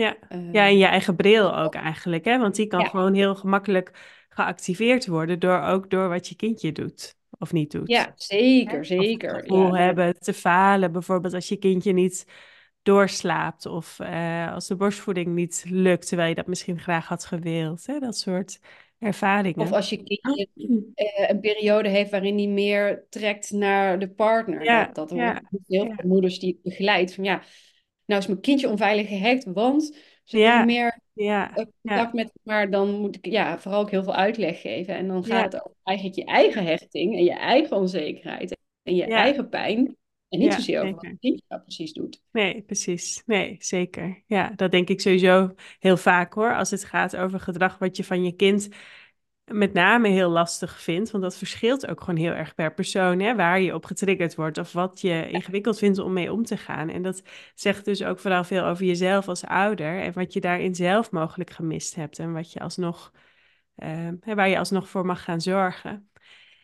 Ja. 0.00 0.16
Ja, 0.52 0.66
en 0.66 0.78
je 0.78 0.84
eigen 0.84 1.16
bril 1.16 1.56
ook 1.58 1.74
eigenlijk, 1.74 2.24
hè? 2.24 2.38
Want 2.38 2.54
die 2.54 2.66
kan 2.66 2.80
ja, 2.80 2.88
gewoon 2.88 3.14
heel 3.14 3.34
gemakkelijk 3.34 3.90
geactiveerd 4.28 5.06
worden 5.06 5.38
door 5.38 5.60
ook 5.60 5.90
door 5.90 6.08
wat 6.08 6.28
je 6.28 6.34
kindje 6.36 6.72
doet 6.72 7.16
of 7.38 7.52
niet 7.52 7.70
doet. 7.70 7.88
ja, 7.88 8.12
zeker, 8.16 8.72
Of 8.72 8.78
het 8.78 8.86
zeker. 8.88 9.40
gevoel 9.40 9.74
Ja, 9.74 9.80
hebben 9.80 10.18
te 10.18 10.32
falen, 10.34 10.92
bijvoorbeeld 10.92 11.34
als 11.34 11.48
je 11.48 11.56
kindje 11.56 11.92
niet 11.92 12.26
doorslaapt 12.82 13.66
of 13.66 14.00
eh, 14.00 14.52
als 14.52 14.66
de 14.66 14.76
borstvoeding 14.76 15.34
niet 15.34 15.64
lukt, 15.68 16.06
terwijl 16.08 16.28
je 16.28 16.34
dat 16.34 16.46
misschien 16.46 16.78
graag 16.80 17.06
had 17.08 17.24
gewild. 17.24 17.86
Hè? 17.86 17.98
Dat 17.98 18.16
soort 18.16 18.60
Of 18.60 19.06
ervaringen. 19.06 19.72
als 19.72 19.88
je 19.90 19.96
kindje 20.02 20.48
eh, 20.94 21.28
een 21.30 21.40
periode 21.40 21.88
heeft 21.88 22.10
waarin 22.10 22.36
hij 22.38 22.46
meer 22.46 23.06
trekt 23.10 23.50
naar 23.50 23.98
de 23.98 24.08
partner. 24.10 24.64
Ja, 24.64 24.84
Dat, 24.86 24.94
dat 24.94 25.18
ja, 25.18 25.42
heel 25.66 25.84
ja, 25.86 25.94
veel 25.96 26.08
moeders 26.08 26.38
die 26.38 26.60
begeleid. 26.62 27.14
Van 27.14 27.24
ja, 27.24 27.42
nou 28.10 28.22
is 28.22 28.28
mijn 28.28 28.40
kindje 28.40 28.68
onveilig 28.68 29.08
gehecht, 29.08 29.44
want 29.44 29.96
ze 30.24 30.38
ja, 30.38 30.64
meer 30.64 31.00
ja, 31.12 31.54
eh, 31.54 31.64
contact 31.82 32.12
met 32.12 32.32
elkaar. 32.42 32.70
Dan 32.70 33.00
moet 33.00 33.16
ik 33.16 33.26
ja, 33.26 33.58
vooral 33.58 33.80
ook 33.80 33.90
heel 33.90 34.02
veel 34.02 34.14
uitleg 34.14 34.60
geven. 34.60 34.94
En 34.94 35.08
dan 35.08 35.24
ja, 35.26 35.34
gaat 35.34 35.52
het 35.52 35.64
over 35.64 35.76
eigenlijk 35.82 36.18
je 36.18 36.24
eigen 36.24 36.64
hechting 36.64 37.16
en 37.16 37.24
je 37.24 37.34
eigen 37.34 37.76
onzekerheid 37.76 38.58
en 38.82 38.94
je 38.94 39.06
ja, 39.06 39.16
eigen 39.16 39.48
pijn. 39.48 39.96
En 40.28 40.38
niet 40.38 40.54
zozeer 40.54 40.80
over 40.80 40.94
wat 40.94 41.04
het 41.04 41.18
kindje 41.20 41.44
nou 41.48 41.62
precies 41.62 41.92
doet. 41.92 42.22
Nee, 42.32 42.62
precies. 42.62 43.22
Nee, 43.26 43.56
zeker. 43.58 44.22
Ja, 44.26 44.52
dat 44.56 44.70
denk 44.70 44.88
ik 44.88 45.00
sowieso 45.00 45.54
heel 45.78 45.96
vaak 45.96 46.32
hoor. 46.32 46.56
Als 46.56 46.70
het 46.70 46.84
gaat 46.84 47.16
over 47.16 47.40
gedrag 47.40 47.78
wat 47.78 47.96
je 47.96 48.04
van 48.04 48.24
je 48.24 48.32
kind 48.32 48.68
met 49.52 49.72
name 49.72 50.08
heel 50.08 50.30
lastig 50.30 50.80
vindt. 50.80 51.10
Want 51.10 51.22
dat 51.22 51.36
verschilt 51.36 51.86
ook 51.86 52.00
gewoon 52.00 52.20
heel 52.20 52.32
erg 52.32 52.54
per 52.54 52.74
persoon, 52.74 53.20
hè, 53.20 53.34
waar 53.36 53.60
je 53.60 53.74
op 53.74 53.84
getriggerd 53.84 54.34
wordt 54.34 54.58
of 54.58 54.72
wat 54.72 55.00
je 55.00 55.30
ingewikkeld 55.30 55.78
vindt 55.78 55.98
om 55.98 56.12
mee 56.12 56.32
om 56.32 56.44
te 56.44 56.56
gaan. 56.56 56.88
En 56.88 57.02
dat 57.02 57.22
zegt 57.54 57.84
dus 57.84 58.04
ook 58.04 58.18
vooral 58.18 58.44
veel 58.44 58.64
over 58.64 58.84
jezelf 58.84 59.28
als 59.28 59.44
ouder 59.44 60.00
en 60.00 60.12
wat 60.12 60.32
je 60.32 60.40
daarin 60.40 60.74
zelf 60.74 61.10
mogelijk 61.10 61.50
gemist 61.50 61.94
hebt 61.94 62.18
en 62.18 62.32
wat 62.32 62.52
je 62.52 62.60
alsnog, 62.60 63.12
hè, 64.20 64.34
waar 64.34 64.48
je 64.48 64.58
alsnog 64.58 64.88
voor 64.88 65.06
mag 65.06 65.24
gaan 65.24 65.40
zorgen. 65.40 66.10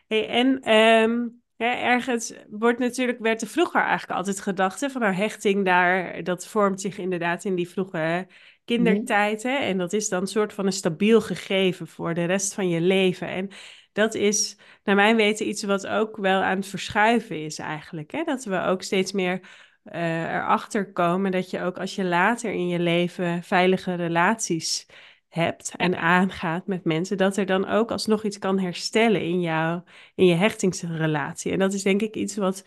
Hey, 0.07 0.27
en 0.29 0.61
ehm, 0.61 1.27
ja, 1.55 1.79
ergens 1.79 2.33
wordt 2.49 2.79
natuurlijk, 2.79 3.19
werd 3.19 3.41
er 3.41 3.47
vroeger 3.47 3.81
eigenlijk 3.81 4.17
altijd 4.19 4.41
gedacht 4.41 4.81
hè, 4.81 4.89
van 4.89 5.01
nou, 5.01 5.13
hechting 5.13 5.65
daar, 5.65 6.23
dat 6.23 6.47
vormt 6.47 6.81
zich 6.81 6.97
inderdaad 6.97 7.43
in 7.43 7.55
die 7.55 7.69
vroege 7.69 8.27
kindertijd. 8.67 9.43
Hè, 9.43 9.55
en 9.57 9.77
dat 9.77 9.93
is 9.93 10.09
dan 10.09 10.21
een 10.21 10.27
soort 10.27 10.53
van 10.53 10.65
een 10.65 10.71
stabiel 10.71 11.21
gegeven 11.21 11.87
voor 11.87 12.13
de 12.13 12.25
rest 12.25 12.53
van 12.53 12.69
je 12.69 12.81
leven. 12.81 13.27
En 13.27 13.49
dat 13.91 14.13
is 14.15 14.57
naar 14.83 14.95
mijn 14.95 15.15
weten 15.15 15.47
iets 15.47 15.63
wat 15.63 15.87
ook 15.87 16.17
wel 16.17 16.41
aan 16.41 16.57
het 16.57 16.67
verschuiven 16.67 17.43
is 17.43 17.59
eigenlijk. 17.59 18.11
Hè? 18.11 18.23
Dat 18.23 18.43
we 18.43 18.61
ook 18.61 18.81
steeds 18.83 19.11
meer 19.11 19.39
uh, 19.83 20.33
erachter 20.33 20.91
komen 20.91 21.31
dat 21.31 21.49
je 21.49 21.61
ook 21.61 21.77
als 21.77 21.95
je 21.95 22.03
later 22.03 22.51
in 22.51 22.67
je 22.67 22.79
leven 22.79 23.43
veilige 23.43 23.93
relaties 23.93 24.85
hebt 25.29 25.73
en 25.75 25.97
aangaat 25.97 26.67
met 26.67 26.83
mensen, 26.83 27.17
dat 27.17 27.37
er 27.37 27.45
dan 27.45 27.67
ook 27.67 27.91
alsnog 27.91 28.23
iets 28.23 28.39
kan 28.39 28.59
herstellen 28.59 29.21
in 29.21 29.41
jou, 29.41 29.81
in 30.15 30.25
je 30.25 30.35
hechtingsrelatie. 30.35 31.51
En 31.51 31.59
dat 31.59 31.73
is 31.73 31.83
denk 31.83 32.01
ik 32.01 32.15
iets 32.15 32.35
wat 32.35 32.63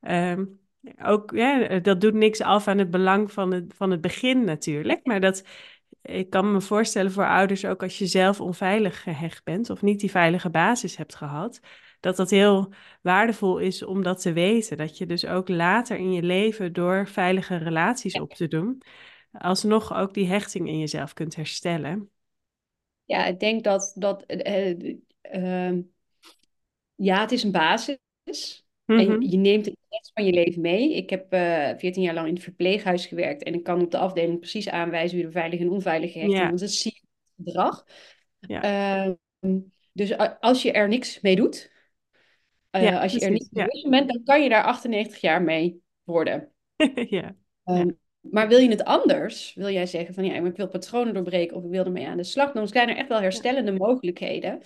um, 0.00 0.60
ook, 1.02 1.30
ja, 1.34 1.78
dat 1.78 2.00
doet 2.00 2.14
niks 2.14 2.40
af 2.40 2.68
aan 2.68 2.78
het 2.78 2.90
belang 2.90 3.32
van 3.32 3.52
het, 3.52 3.74
van 3.76 3.90
het 3.90 4.00
begin 4.00 4.44
natuurlijk, 4.44 5.06
maar 5.06 5.20
dat 5.20 5.44
ik 6.02 6.30
kan 6.30 6.52
me 6.52 6.60
voorstellen 6.60 7.12
voor 7.12 7.26
ouders 7.26 7.64
ook 7.64 7.82
als 7.82 7.98
je 7.98 8.06
zelf 8.06 8.40
onveilig 8.40 9.02
gehecht 9.02 9.44
bent 9.44 9.70
of 9.70 9.82
niet 9.82 10.00
die 10.00 10.10
veilige 10.10 10.50
basis 10.50 10.96
hebt 10.96 11.14
gehad, 11.14 11.60
dat 12.00 12.16
dat 12.16 12.30
heel 12.30 12.72
waardevol 13.02 13.58
is 13.58 13.84
om 13.84 14.02
dat 14.02 14.20
te 14.20 14.32
weten. 14.32 14.76
Dat 14.76 14.98
je 14.98 15.06
dus 15.06 15.26
ook 15.26 15.48
later 15.48 15.96
in 15.96 16.12
je 16.12 16.22
leven 16.22 16.72
door 16.72 17.08
veilige 17.08 17.56
relaties 17.56 18.20
op 18.20 18.34
te 18.34 18.48
doen, 18.48 18.82
alsnog 19.32 19.94
ook 19.94 20.14
die 20.14 20.26
hechting 20.26 20.68
in 20.68 20.78
jezelf 20.78 21.12
kunt 21.12 21.36
herstellen. 21.36 22.10
Ja, 23.04 23.24
ik 23.24 23.40
denk 23.40 23.64
dat, 23.64 23.92
dat 23.94 24.24
uh, 24.26 24.78
uh, 25.34 25.78
ja, 26.94 27.20
het 27.20 27.32
is 27.32 27.42
een 27.42 27.52
basis. 27.52 28.61
En 28.98 29.06
Mhm. 29.06 29.22
je 29.22 29.36
neemt 29.36 29.66
het 29.66 29.76
rest 29.88 30.10
van 30.14 30.24
je 30.24 30.32
leven 30.32 30.60
mee. 30.60 30.94
Ik 30.94 31.10
heb 31.10 31.34
uh, 31.34 31.70
14 31.76 32.02
jaar 32.02 32.14
lang 32.14 32.26
in 32.28 32.34
het 32.34 32.42
verpleeghuis 32.42 33.06
gewerkt. 33.06 33.42
En 33.42 33.54
ik 33.54 33.62
kan 33.62 33.82
op 33.82 33.90
de 33.90 33.98
afdeling 33.98 34.38
precies 34.38 34.68
aanwijzen 34.68 35.16
wie 35.16 35.26
er 35.26 35.32
veilige 35.32 35.62
en 35.62 35.70
onveilige 35.70 36.18
hechting 36.18 36.38
Ja, 36.40 36.48
Want 36.48 36.60
dat 36.60 36.70
zie 36.70 36.92
je 36.94 37.44
gedrag. 37.44 37.86
ja, 38.40 38.62
Ehm, 38.62 39.58
dus 39.92 40.16
als 40.40 40.62
je 40.62 40.72
er 40.72 40.88
niks 40.88 41.20
mee 41.20 41.36
doet, 41.36 41.70
ja, 42.70 42.80
uh, 42.80 43.00
als 43.00 43.12
je 43.12 43.20
er 43.20 43.30
niet 43.30 43.48
Ja, 43.50 43.64
bewust 43.64 43.82
van 43.82 43.90
bent, 43.90 44.08
dan 44.08 44.22
kan 44.24 44.42
je 44.42 44.48
daar 44.48 44.64
98 44.64 45.20
jaar 45.20 45.42
mee 45.42 45.82
worden. 46.04 46.52
ja, 46.76 46.92
ja, 47.18 47.34
Ehm, 47.64 47.90
maar 48.20 48.48
wil 48.48 48.58
je 48.58 48.68
het 48.68 48.84
anders? 48.84 49.54
Wil 49.54 49.70
jij 49.70 49.86
zeggen 49.86 50.14
van 50.14 50.24
ja, 50.24 50.34
ik 50.34 50.56
wil 50.56 50.68
patronen 50.68 51.14
doorbreken 51.14 51.56
of 51.56 51.64
ik 51.64 51.70
wil 51.70 51.84
ermee 51.84 52.06
aan 52.06 52.16
de 52.16 52.24
slag? 52.24 52.52
Dan 52.52 52.68
zijn 52.68 52.88
er 52.88 52.96
echt 52.96 53.08
wel 53.08 53.20
herstellende 53.20 53.72
mogelijkheden. 53.72 54.62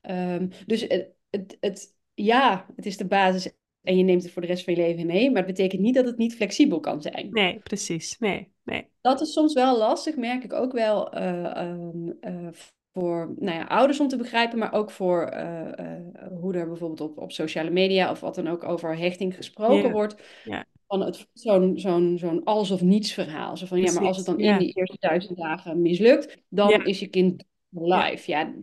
Ehm, 0.00 0.48
dus 0.66 0.80
het, 0.80 1.10
het, 1.30 1.56
het, 1.60 1.94
ja, 2.16 2.66
het 2.76 2.86
is 2.86 2.96
de 2.96 3.06
basis 3.06 3.50
en 3.82 3.96
je 3.96 4.04
neemt 4.04 4.22
het 4.22 4.32
voor 4.32 4.42
de 4.42 4.48
rest 4.48 4.64
van 4.64 4.74
je 4.74 4.80
leven 4.80 5.06
mee. 5.06 5.28
Maar 5.28 5.44
het 5.44 5.54
betekent 5.54 5.82
niet 5.82 5.94
dat 5.94 6.04
het 6.04 6.16
niet 6.16 6.34
flexibel 6.34 6.80
kan 6.80 7.02
zijn. 7.02 7.28
nee, 7.30 7.58
precies. 7.58 8.18
Nee, 8.18 8.48
nee. 8.64 8.86
Dat 9.00 9.20
is 9.20 9.32
soms 9.32 9.54
wel 9.54 9.78
lastig, 9.78 10.16
merk 10.16 10.44
ik 10.44 10.52
ook 10.52 10.72
wel 10.72 11.12
eh, 11.12 11.56
ehm, 11.56 12.10
eh, 12.20 12.48
voor 12.92 13.34
nou 13.38 13.58
ja, 13.58 13.64
ouders 13.64 14.00
om 14.00 14.08
te 14.08 14.16
begrijpen, 14.16 14.58
maar 14.58 14.72
ook 14.72 14.90
voor 14.90 15.22
eh, 15.22 16.00
hoe 16.40 16.54
er 16.54 16.66
bijvoorbeeld 16.66 17.00
op, 17.00 17.18
op 17.18 17.32
sociale 17.32 17.70
media 17.70 18.10
of 18.10 18.20
wat 18.20 18.34
dan 18.34 18.48
ook 18.48 18.64
over 18.64 18.96
hechting 18.96 19.34
gesproken 19.34 19.92
wordt. 19.92 20.40
ja, 20.44 20.64
Van 20.86 21.00
het 21.00 21.28
zo'n 21.32 21.78
zo'n 21.78 22.18
zo'n 22.18 22.44
alles 22.44 22.70
of 22.70 22.82
niets 22.82 23.12
verhaal. 23.12 23.56
Zo 23.56 23.66
van 23.66 23.80
ja, 23.80 23.92
maar 23.92 24.04
als 24.04 24.16
het 24.16 24.26
dan 24.26 24.40
in 24.40 24.58
die 24.58 24.72
eerste 24.72 24.96
duizend 25.00 25.38
dagen 25.38 25.82
mislukt, 25.82 26.42
dan 26.48 26.84
is 26.84 26.98
je 27.00 27.06
kind 27.08 27.44
live. 27.70 28.30
Ja, 28.30 28.54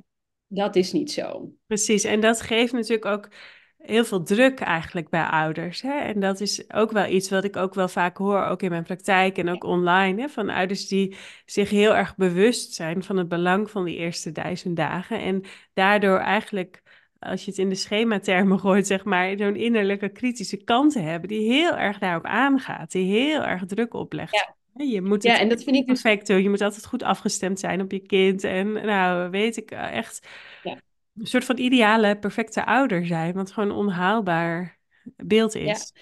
dat 0.54 0.76
is 0.76 0.92
niet 0.92 1.12
zo. 1.12 1.52
Precies, 1.68 2.04
en 2.04 2.20
dat 2.20 2.42
geeft 2.42 2.74
natuurlijk 2.74 3.06
ook 3.06 3.30
heel 3.78 4.06
veel 4.06 4.24
druk 4.24 4.60
eigenlijk 4.60 5.10
bij 5.10 5.26
ouders. 5.26 5.82
Hè? 5.82 6.00
En 6.00 6.20
dat 6.20 6.40
is 6.40 6.72
ook 6.72 6.92
wel 6.92 7.06
iets 7.06 7.30
wat 7.30 7.44
ik 7.44 7.56
ook 7.56 7.74
wel 7.74 7.88
vaak 7.88 8.18
hoor, 8.18 8.44
ook 8.44 8.62
in 8.62 8.70
mijn 8.70 8.84
praktijk 8.84 9.38
en 9.38 9.50
ook 9.50 9.64
online, 9.64 10.22
hè? 10.22 10.30
van 10.30 10.50
ouders 10.50 10.88
die 10.88 11.16
zich 11.46 11.70
heel 11.70 11.96
erg 11.96 12.16
bewust 12.16 12.74
zijn 12.74 13.04
van 13.04 13.18
het 13.18 13.28
belang 13.28 13.70
van 13.70 13.86
die 13.86 13.98
eerste 13.98 14.32
duizend 14.32 14.76
dagen. 14.76 15.22
En 15.22 15.44
daardoor 15.74 16.18
eigenlijk, 16.18 16.82
als 17.20 17.46
je 17.46 17.50
het 17.50 17.60
in 17.60 17.70
de 17.70 17.76
schematermen 17.76 18.60
gooit, 18.66 18.88
zeg 18.88 19.04
maar, 19.04 19.38
zo'n 19.38 19.56
innerlijke 19.56 20.10
kritische 20.10 20.64
kanten 20.64 21.04
hebben, 21.04 21.30
die 21.30 21.52
heel 21.54 21.78
erg 21.78 21.98
daarop 21.98 22.26
aangaat, 22.26 22.92
die 22.92 23.06
heel 23.06 23.44
erg 23.44 23.66
druk 23.66 23.94
oplegt. 23.94 24.34
Ja, 24.34 24.56
Je 24.74 25.02
moet 25.02 25.24
ja 25.24 25.40
en 25.40 25.50
dat 25.50 25.64
vind 25.64 25.76
ik 25.76 25.88
dus. 25.88 26.02
perfect 26.02 26.28
doen, 26.28 26.44
je 26.44 26.50
moet 26.50 26.62
altijd 26.62 26.86
goed 26.86 27.04
afgestemd 27.04 27.60
zijn 27.60 27.82
op 27.82 27.92
je 27.92 28.00
kind. 28.00 28.44
En 28.44 28.72
nou, 28.74 29.30
weet 29.30 29.58
ik 29.58 29.72
eh, 29.72 29.98
echt 29.98 30.28
Ja, 30.62 30.82
een 31.16 31.26
soort 31.28 31.46
van 31.46 31.58
ideale, 31.58 32.18
perfecte 32.20 32.66
ouder 32.66 33.06
zijn, 33.06 33.34
wat 33.34 33.52
gewoon 33.52 33.70
een 33.70 33.76
onhaalbaar 33.76 34.80
beeld 35.16 35.54
ja. 35.54 35.60
is. 35.60 35.94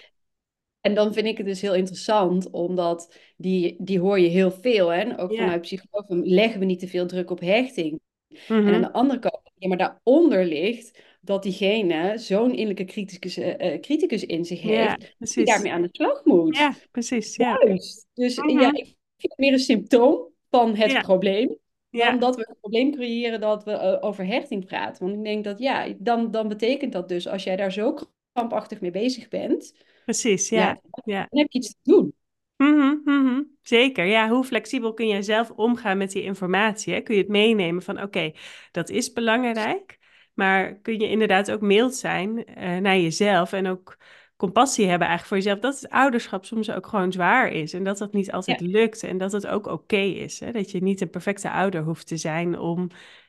En 0.80 0.94
dan 0.94 1.12
vind 1.12 1.26
ik 1.26 1.36
het 1.38 1.46
dus 1.46 1.60
heel 1.60 1.74
interessant, 1.74 2.50
omdat 2.50 3.16
die, 3.36 3.76
die 3.78 4.00
hoor 4.00 4.18
je 4.20 4.28
heel 4.28 4.50
veel. 4.50 4.88
Hè? 4.88 5.20
Ook 5.20 5.30
Ja. 5.30 5.36
vanuit 5.38 5.60
psychologen 5.60 6.26
leggen 6.26 6.60
we 6.60 6.66
niet 6.66 6.80
te 6.80 6.88
veel 6.88 7.06
druk 7.06 7.30
op 7.30 7.40
hechting. 7.40 8.00
En 8.48 8.56
aan 8.56 8.62
Mhm. 8.64 8.80
de 8.80 8.92
andere 8.92 9.18
kant, 9.20 9.40
ja, 9.54 9.68
maar 9.68 9.76
daaronder 9.78 10.44
ligt 10.46 10.98
dat 11.24 11.42
diegene 11.42 12.18
zo'n 12.18 12.50
innerlijke 12.50 12.84
criticus, 12.84 13.36
eh, 13.36 13.80
criticus 13.80 14.24
in 14.24 14.44
zich 14.44 14.62
Ja, 14.62 14.68
heeft, 14.68 15.00
die 15.00 15.14
precies. 15.18 15.44
daarmee 15.44 15.72
aan 15.72 15.82
de 15.82 15.88
slag 15.92 16.24
moet. 16.24 16.56
Ja, 16.56 16.74
precies. 16.90 17.36
Ja. 17.36 17.60
Juist. 17.64 18.06
Dus 18.14 18.34
ja, 18.34 18.42
Mhm. 18.42 18.74
ik 18.74 18.84
vind 19.16 19.32
het 19.32 19.38
meer 19.38 19.52
een 19.52 19.58
symptoom 19.58 20.28
van 20.50 20.74
het 20.76 20.90
Ja, 20.90 21.00
probleem, 21.00 21.46
dan 21.48 21.58
ja, 21.90 22.16
dat 22.16 22.36
we 22.36 22.48
een 22.48 22.56
probleem 22.60 22.92
creëren 22.92 23.40
dat 23.40 23.64
we 23.64 23.70
eh, 23.72 24.04
over 24.04 24.26
hechting 24.26 24.64
praten. 24.66 25.04
Want 25.04 25.18
ik 25.18 25.24
denk 25.24 25.44
dat 25.44 25.58
ja, 25.58 25.94
dan, 25.98 26.30
dan 26.30 26.48
betekent 26.48 26.92
dat 26.92 27.08
dus, 27.08 27.28
als 27.28 27.44
jij 27.44 27.56
daar 27.56 27.72
zo 27.72 27.94
krampachtig 28.32 28.80
mee 28.80 28.90
bezig 28.90 29.28
bent, 29.28 29.74
precies. 30.04 30.48
ja, 30.48 30.58
Ja, 30.58 30.80
ja. 31.04 31.26
dan 31.30 31.38
heb 31.40 31.50
je 31.50 31.58
iets 31.58 31.68
te 31.82 31.90
doen. 31.90 32.14
Mhm, 32.56 32.96
mhm. 33.04 33.42
Zeker, 33.62 34.04
ja. 34.04 34.28
Hoe 34.28 34.44
flexibel 34.44 34.94
kun 34.94 35.08
jij 35.08 35.22
zelf 35.22 35.50
omgaan 35.50 35.98
met 35.98 36.10
die 36.12 36.22
informatie? 36.22 36.94
Hè? 36.94 37.00
Kun 37.00 37.14
je 37.14 37.20
het 37.20 37.30
meenemen 37.30 37.82
van, 37.82 38.02
oké, 38.02 38.32
dat 38.70 38.90
is 38.90 39.12
belangrijk, 39.12 39.98
maar 40.34 40.74
kun 40.80 41.00
je 41.00 41.08
inderdaad 41.08 41.50
ook 41.50 41.60
mild 41.60 41.94
zijn 41.94 42.44
eh, 42.44 42.76
naar 42.78 42.98
jezelf 42.98 43.52
en 43.52 43.66
ook 43.66 43.96
compassie 44.36 44.86
hebben 44.88 45.08
eigenlijk 45.08 45.28
voor 45.28 45.36
jezelf, 45.52 45.72
dat 45.72 45.80
het 45.80 45.90
ouderschap 45.90 46.44
soms 46.44 46.70
ook 46.70 46.86
gewoon 46.86 47.12
zwaar 47.12 47.52
is 47.52 47.72
en 47.72 47.84
dat 47.84 47.98
dat 47.98 48.12
niet 48.12 48.32
altijd 48.32 48.60
Ja. 48.60 48.66
lukt 48.66 49.02
en 49.02 49.18
dat 49.18 49.32
het 49.32 49.46
ook 49.46 49.66
oké 49.66 49.96
is. 49.96 50.40
Hè? 50.40 50.52
Dat 50.52 50.70
je 50.70 50.82
niet 50.82 51.00
een 51.00 51.10
perfecte 51.10 51.50
ouder 51.50 51.82
hoeft 51.82 52.06
te 52.06 52.16
zijn 52.16 52.58
om 52.58 52.88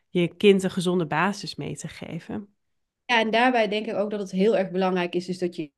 je 0.09 0.27
kind 0.35 0.63
een 0.63 0.71
gezonde 0.71 1.05
basis 1.05 1.55
mee 1.55 1.75
te 1.77 1.87
geven. 1.87 2.55
Ja, 3.05 3.19
en 3.19 3.31
daarbij 3.31 3.67
denk 3.67 3.85
ik 3.87 3.93
ook 3.95 4.09
dat 4.11 4.19
het 4.19 4.31
heel 4.31 4.57
erg 4.57 4.71
belangrijk 4.71 5.15
is, 5.15 5.25
dus 5.25 5.37
dat 5.37 5.55
je 5.55 5.71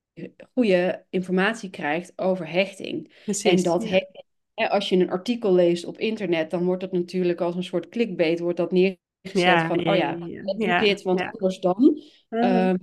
goede 0.53 1.05
informatie 1.10 1.70
krijgt 1.70 2.13
over 2.15 2.48
hechting. 2.50 3.03
En 3.05 3.24
Precies, 3.24 3.63
dat 3.63 3.84
ja. 3.84 3.89
hechting, 3.89 4.25
als 4.70 4.89
je 4.89 4.96
een 4.96 5.10
artikel 5.10 5.53
leest 5.53 5.86
op 5.86 5.98
internet, 5.98 6.50
dan 6.51 6.65
wordt 6.65 6.82
dat 6.82 6.91
natuurlijk 6.91 7.41
als 7.41 7.55
een 7.55 7.63
soort 7.63 7.89
clickbait, 7.89 8.39
wordt 8.39 8.58
dat 8.58 8.72
neergezet 8.72 9.03
Ja, 9.34 9.67
van, 9.67 9.79
ja, 9.79 9.91
oh 9.91 9.98
ja, 9.98 10.17
ja, 10.58 10.79
dit, 10.79 11.01
want 11.01 11.20
ja. 11.20 11.29
anders 11.29 11.60
dan. 11.60 12.01
Mhm. 12.29 12.44
Ehm, 12.44 12.75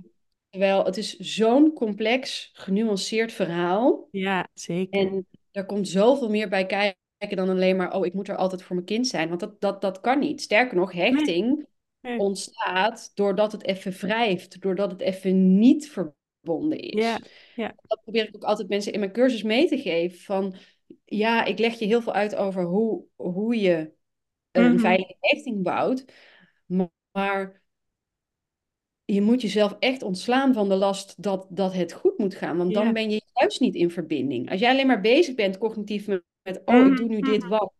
terwijl 0.49 0.85
het 0.85 0.97
is 0.97 1.17
zo'n 1.17 1.73
complex, 1.73 2.49
genuanceerd 2.53 3.31
verhaal. 3.31 4.07
Ja, 4.11 4.47
zeker. 4.53 4.99
En 4.99 5.27
er 5.51 5.65
komt 5.65 5.87
zoveel 5.87 6.29
meer 6.29 6.49
bij 6.49 6.65
kijken 6.65 6.97
dan 7.37 7.49
alleen 7.49 7.75
maar, 7.75 7.93
oh, 7.93 8.05
ik 8.05 8.13
moet 8.13 8.27
er 8.27 8.35
altijd 8.35 8.63
voor 8.63 8.75
mijn 8.75 8.87
kind 8.87 9.07
zijn. 9.07 9.27
Want 9.27 9.39
dat, 9.39 9.61
dat, 9.61 9.81
dat 9.81 9.99
kan 9.99 10.19
niet. 10.19 10.41
Sterker 10.41 10.75
nog, 10.77 10.91
hechting 10.91 11.65
nee. 12.01 12.19
ontstaat 12.19 13.11
doordat 13.13 13.51
het 13.51 13.63
even 13.63 13.91
wrijft, 13.91 14.61
doordat 14.61 14.91
het 14.91 15.01
even 15.01 15.59
niet 15.59 15.89
verbonden 15.89 16.79
is. 16.79 17.03
Ja, 17.03 17.19
ja, 17.55 17.73
Dat 17.81 18.01
probeer 18.03 18.27
ik 18.27 18.35
ook 18.35 18.43
altijd 18.43 18.69
mensen 18.69 18.93
in 18.93 18.99
mijn 18.99 19.11
cursus 19.11 19.43
mee 19.43 19.67
te 19.67 19.77
geven. 19.77 20.19
Van 20.19 20.55
ja, 21.05 21.45
ik 21.45 21.59
leg 21.59 21.79
je 21.79 21.85
heel 21.85 22.01
veel 22.01 22.13
uit 22.13 22.35
over 22.35 22.63
hoe, 22.63 23.03
hoe 23.15 23.59
je 23.59 23.91
een 24.51 24.71
Mhm. 24.71 24.79
veilige 24.79 25.15
hechting 25.19 25.63
bouwt. 25.63 26.05
Maar, 27.11 27.61
je 29.05 29.21
moet 29.21 29.41
jezelf 29.41 29.75
echt 29.79 30.01
ontslaan 30.01 30.53
van 30.53 30.69
de 30.69 30.75
last 30.75 31.23
dat, 31.23 31.47
dat 31.49 31.73
het 31.73 31.93
goed 31.93 32.17
moet 32.17 32.35
gaan. 32.35 32.57
Want 32.57 32.73
dan 32.73 32.85
Ja. 32.85 32.91
ben 32.91 33.09
je 33.09 33.21
juist 33.33 33.59
niet 33.59 33.75
in 33.75 33.91
verbinding. 33.91 34.51
Als 34.51 34.59
jij 34.59 34.71
alleen 34.71 34.87
maar 34.87 35.01
bezig 35.01 35.35
bent 35.35 35.57
cognitief 35.57 36.07
met, 36.07 36.23
met, 36.41 36.61
oh, 36.65 36.75
Mhm, 36.75 36.91
ik 36.91 36.97
doe 36.97 37.07
nu 37.07 37.19
dit 37.19 37.41
mhm. 37.41 37.49
wat. 37.49 37.73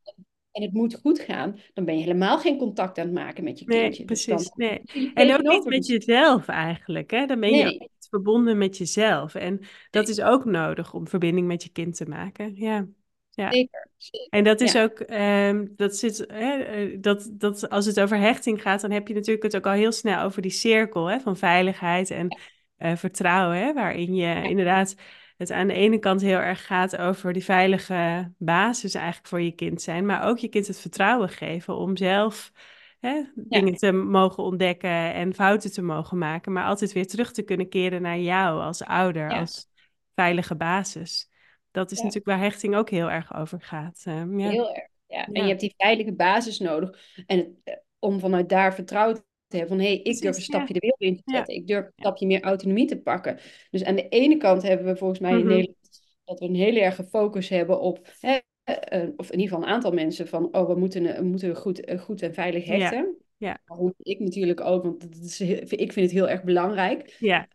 En 0.52 0.62
het 0.62 0.74
moet 0.74 1.00
goed 1.02 1.20
gaan, 1.20 1.60
dan 1.74 1.86
ben 1.86 1.96
je 1.98 2.02
helemaal 2.04 2.40
geen 2.40 2.58
contact 2.58 2.98
aan 2.98 3.06
het 3.06 3.14
maken 3.14 3.44
met 3.44 3.60
je 3.60 3.66
Nee, 3.66 3.82
kindje. 3.82 4.06
Dus 4.06 4.26
dan 4.26 4.36
precies. 4.36 4.54
Nee. 4.56 5.12
En 5.14 5.34
ook 5.34 5.42
niet 5.42 5.66
met 5.66 5.88
jezelf 5.88 6.48
eigenlijk, 6.48 7.12
hè? 7.12 7.26
Dan 7.26 7.40
ben 7.40 7.50
je 7.56 7.64
nee, 7.64 7.80
niet 7.80 8.08
verbonden 8.10 8.58
met 8.58 8.78
jezelf. 8.78 9.36
En 9.36 9.60
dat 9.90 10.04
nee, 10.04 10.12
is 10.12 10.22
ook 10.22 10.46
nodig 10.46 10.94
om 10.94 11.08
verbinding 11.08 11.48
met 11.48 11.64
je 11.64 11.70
kind 11.70 11.96
te 11.96 12.06
maken. 12.06 12.56
Ja, 12.56 12.88
ja. 13.36 13.52
zeker. 13.52 13.90
zeker. 13.98 14.28
En 14.30 14.44
dat 14.44 14.62
is 14.62 14.72
Ja, 14.72 14.84
ook, 14.84 15.00
ehm, 15.00 15.66
dat 15.76 15.96
zit, 15.96 16.26
hè, 16.28 17.00
dat, 17.00 17.30
dat 17.32 17.70
als 17.70 17.86
het 17.86 18.00
over 18.00 18.18
hechting 18.18 18.62
gaat, 18.62 18.82
dan 18.82 18.92
heb 18.92 19.08
je 19.08 19.14
natuurlijk 19.14 19.44
het 19.44 19.56
ook 19.56 19.66
al 19.66 19.72
heel 19.72 19.92
snel 19.92 20.22
over 20.22 20.42
die 20.42 20.52
cirkel 20.52 21.06
hè, 21.06 21.20
van 21.20 21.38
veiligheid 21.38 22.12
en 22.12 22.38
eh, 22.78 22.96
vertrouwen, 22.96 23.58
hè, 23.58 23.74
waarin 23.74 24.16
je 24.16 24.26
ja, 24.26 24.42
inderdaad 24.42 24.96
het 25.38 25.52
aan 25.52 25.68
de 25.68 25.74
ene 25.74 26.00
kant 26.00 26.22
heel 26.22 26.40
erg 26.40 26.66
gaat 26.66 26.98
over 26.98 27.34
die 27.34 27.44
veilige 27.44 28.32
basis 28.38 28.94
eigenlijk 28.94 29.28
voor 29.28 29.42
je 29.42 29.52
kind 29.52 29.82
zijn, 29.82 30.06
maar 30.06 30.28
ook 30.28 30.38
je 30.38 30.48
kind 30.48 30.68
het 30.68 30.80
vertrouwen 30.80 31.30
geven 31.30 31.76
om 31.76 31.98
zelf 31.98 32.52
hè, 33.00 33.24
dingen 33.36 33.76
te 33.76 33.92
mogen 33.92 34.44
ontdekken 34.44 35.14
en 35.14 35.34
fouten 35.34 35.72
te 35.72 35.82
mogen 35.82 36.18
maken, 36.18 36.52
maar 36.52 36.66
altijd 36.66 36.92
weer 36.92 37.08
terug 37.08 37.32
te 37.32 37.44
kunnen 37.44 37.70
keren 37.70 38.02
naar 38.02 38.20
jou 38.20 38.62
als 38.62 38.84
ouder, 38.84 39.32
als 39.32 39.68
veilige 40.16 40.56
basis. 40.56 41.32
Dat 41.74 41.92
is 41.92 41.98
ja. 41.98 42.04
natuurlijk 42.04 42.36
waar 42.38 42.44
hechting 42.50 42.76
ook 42.76 42.90
heel 42.90 43.12
erg 43.12 43.36
over 43.36 43.62
gaat. 43.62 44.02
Ehm, 44.06 44.40
ja, 44.40 44.50
Heel 44.50 44.74
erg. 44.76 44.88
Ja. 45.08 45.26
En 45.26 45.34
je 45.34 45.42
ja, 45.42 45.48
hebt 45.48 45.60
die 45.60 45.74
veilige 45.78 46.14
basis 46.14 46.60
nodig. 46.60 47.00
En 47.26 47.38
het, 47.38 47.48
eh, 47.64 47.74
om 48.00 48.20
vanuit 48.20 48.50
daar 48.50 48.74
vertrouwen 48.74 49.26
hebben. 49.48 49.68
Van 49.70 49.80
hé, 49.80 49.86
hey, 49.86 49.96
ik 49.96 50.04
durf 50.22 50.36
een 50.36 50.42
ja. 50.42 50.48
stapje 50.48 50.74
de 50.74 50.80
wereld 50.80 51.02
in 51.02 51.16
te 51.16 51.22
Ja. 51.26 51.36
zetten. 51.38 51.56
Ik 51.56 51.68
durf 51.68 51.86
een 51.86 51.92
Ja. 51.96 52.04
stapje 52.04 52.26
meer 52.26 52.42
autonomie 52.42 52.88
te 52.88 53.02
pakken. 53.02 53.40
Dus 53.70 53.84
aan 53.84 53.96
de 53.96 54.08
ene 54.10 54.38
kant 54.38 54.62
hebben 54.62 54.86
we 54.86 54.96
volgens 54.96 55.20
mij 55.20 55.32
in 55.32 55.38
Mhm. 55.38 55.48
Nederland 55.48 55.78
dat 56.24 56.40
we 56.40 56.46
een 56.46 56.56
hele 56.56 56.80
erge 56.82 57.04
focus 57.04 57.50
hebben 57.50 57.80
op, 57.80 58.08
hè, 58.20 58.38
eh, 58.64 59.08
of 59.16 59.32
in 59.32 59.40
ieder 59.40 59.54
geval 59.54 59.68
een 59.68 59.74
aantal 59.74 59.92
mensen, 59.92 60.28
van 60.28 60.56
oh, 60.56 60.68
we 60.68 60.76
moeten, 60.76 61.04
we 61.16 61.24
moeten 61.24 61.56
goed, 61.56 61.84
eh, 61.84 62.00
goed 62.00 62.22
en 62.22 62.34
veilig 62.34 62.66
Ja. 62.66 62.74
hechten. 62.78 63.18
Ja. 63.38 63.60
Ik 63.98 64.20
natuurlijk 64.20 64.62
ook, 64.62 64.84
want 64.84 65.02
dat 65.02 65.24
is, 65.24 65.40
heel- 65.40 65.58
ik 65.62 65.94
vind 65.94 65.96
het 65.96 66.12
heel 66.12 66.30
erg 66.30 66.44
belangrijk. 66.44 67.16
Ja. 67.20 67.48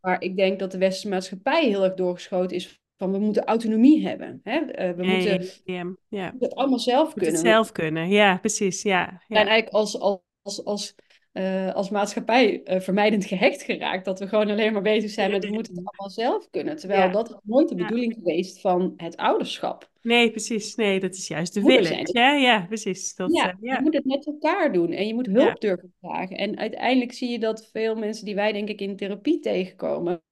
Maar 0.00 0.22
ik 0.22 0.36
denk 0.36 0.58
dat 0.58 0.70
de 0.72 0.78
westerse 0.78 1.08
maatschappij 1.08 1.68
heel 1.68 1.84
erg 1.84 1.94
doorgeschoten 1.94 2.56
is 2.56 2.82
van 2.96 3.12
we 3.12 3.18
moeten 3.18 3.44
autonomie 3.44 4.06
hebben. 4.06 4.40
Hè? 4.44 4.58
Eh, 4.58 4.96
we 4.96 5.04
moeten 5.06 5.46
ja. 5.64 5.94
Ja. 6.08 6.30
moeten 6.30 6.48
het 6.48 6.54
allemaal 6.54 6.78
zelf 6.78 7.04
Moet 7.04 7.14
het 7.14 7.22
kunnen. 7.24 7.40
zelf 7.40 7.72
kunnen. 7.72 8.08
Ja, 8.08 8.36
precies. 8.38 8.82
Ja. 8.82 9.04
We 9.04 9.34
zijn 9.34 9.44
Ja. 9.44 9.50
eigenlijk 9.50 9.68
als, 9.76 9.98
als, 9.98 10.20
als, 10.42 10.64
als, 10.64 10.94
eh, 11.32 11.74
als 11.74 11.90
maatschappij 11.90 12.62
eh, 12.62 12.80
vermijdend 12.80 13.24
gehecht 13.24 13.62
geraakt. 13.62 14.04
Dat 14.04 14.18
we 14.18 14.28
gewoon 14.28 14.50
alleen 14.50 14.72
maar 14.72 14.82
bezig 14.82 15.10
zijn 15.10 15.30
met 15.30 15.44
we 15.44 15.52
moeten 15.52 15.74
het 15.74 15.84
allemaal 15.86 16.10
zelf 16.10 16.50
kunnen. 16.50 16.76
Terwijl 16.76 17.10
dat 17.10 17.40
nooit 17.42 17.68
de 17.68 17.74
bedoeling 17.74 18.14
geweest 18.14 18.60
van 18.60 18.92
het 18.96 19.16
ouderschap. 19.16 19.90
Nee, 20.02 20.30
precies. 20.30 20.74
Nee, 20.74 21.00
dat 21.00 21.14
is 21.14 21.28
juist 21.28 21.54
de 21.54 21.82
zijn. 21.82 22.08
Ja, 22.12 22.34
ja, 22.34 22.64
precies. 22.66 23.14
Dat, 23.14 23.32
Ja, 23.32 23.56
je 23.60 23.78
moet 23.82 23.94
het 23.94 24.04
met 24.04 24.26
elkaar 24.26 24.72
doen 24.72 24.92
en 24.92 25.06
je 25.06 25.14
moet 25.14 25.26
hulp 25.26 25.60
durven 25.60 25.94
vragen. 26.00 26.36
En 26.36 26.58
uiteindelijk 26.58 27.12
zie 27.12 27.30
je 27.30 27.38
dat 27.38 27.68
veel 27.72 27.94
mensen 27.94 28.24
die 28.24 28.34
wij 28.34 28.52
denk 28.52 28.68
ik 28.68 28.80
in 28.80 28.96
therapie 28.96 29.40
tegenkomen, 29.40 30.22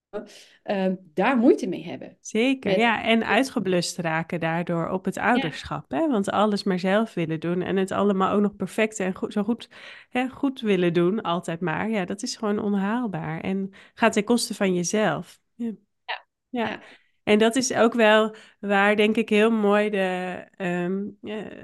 eh, 0.63 0.93
daar 1.15 1.37
moeite 1.37 1.67
mee 1.67 1.85
hebben. 1.85 2.17
Zeker, 2.21 2.71
Met- 2.71 2.81
ja. 2.81 3.03
En 3.03 3.27
uitgeblust 3.27 3.99
raken 3.99 4.41
daardoor 4.41 4.89
op 4.89 5.05
het 5.05 5.19
ouderschap. 5.19 5.91
Hè? 5.91 6.09
Want 6.09 6.31
alles 6.31 6.63
maar 6.63 6.79
zelf 6.79 7.15
willen 7.15 7.41
doen 7.41 7.63
en 7.63 7.77
het 7.77 7.91
allemaal 7.91 8.33
ook 8.35 8.41
nog 8.41 8.57
perfect 8.57 8.99
en 9.01 9.15
goed, 9.15 9.33
zo 9.33 9.43
goed, 9.43 9.69
hè, 10.11 10.29
goed 10.29 10.61
willen 10.61 10.93
doen, 10.93 11.21
altijd 11.23 11.61
maar. 11.61 11.91
Ja, 11.91 12.05
dat 12.05 12.23
is 12.23 12.37
gewoon 12.37 12.59
onhaalbaar 12.59 13.41
en 13.41 13.71
gaat 13.95 14.13
ten 14.13 14.25
koste 14.25 14.55
van 14.55 14.75
jezelf. 14.75 15.41
Ja. 15.55 15.71
Ja, 16.05 16.69
Ja. 16.69 16.81
En 17.25 17.39
dat 17.39 17.57
is 17.57 17.75
ook 17.75 17.95
wel 17.95 18.35
waar, 18.61 18.97
denk 18.97 19.17
ik, 19.17 19.29
heel 19.29 19.51
mooi 19.51 19.91
de, 19.91 20.37
ehm, 20.57 21.03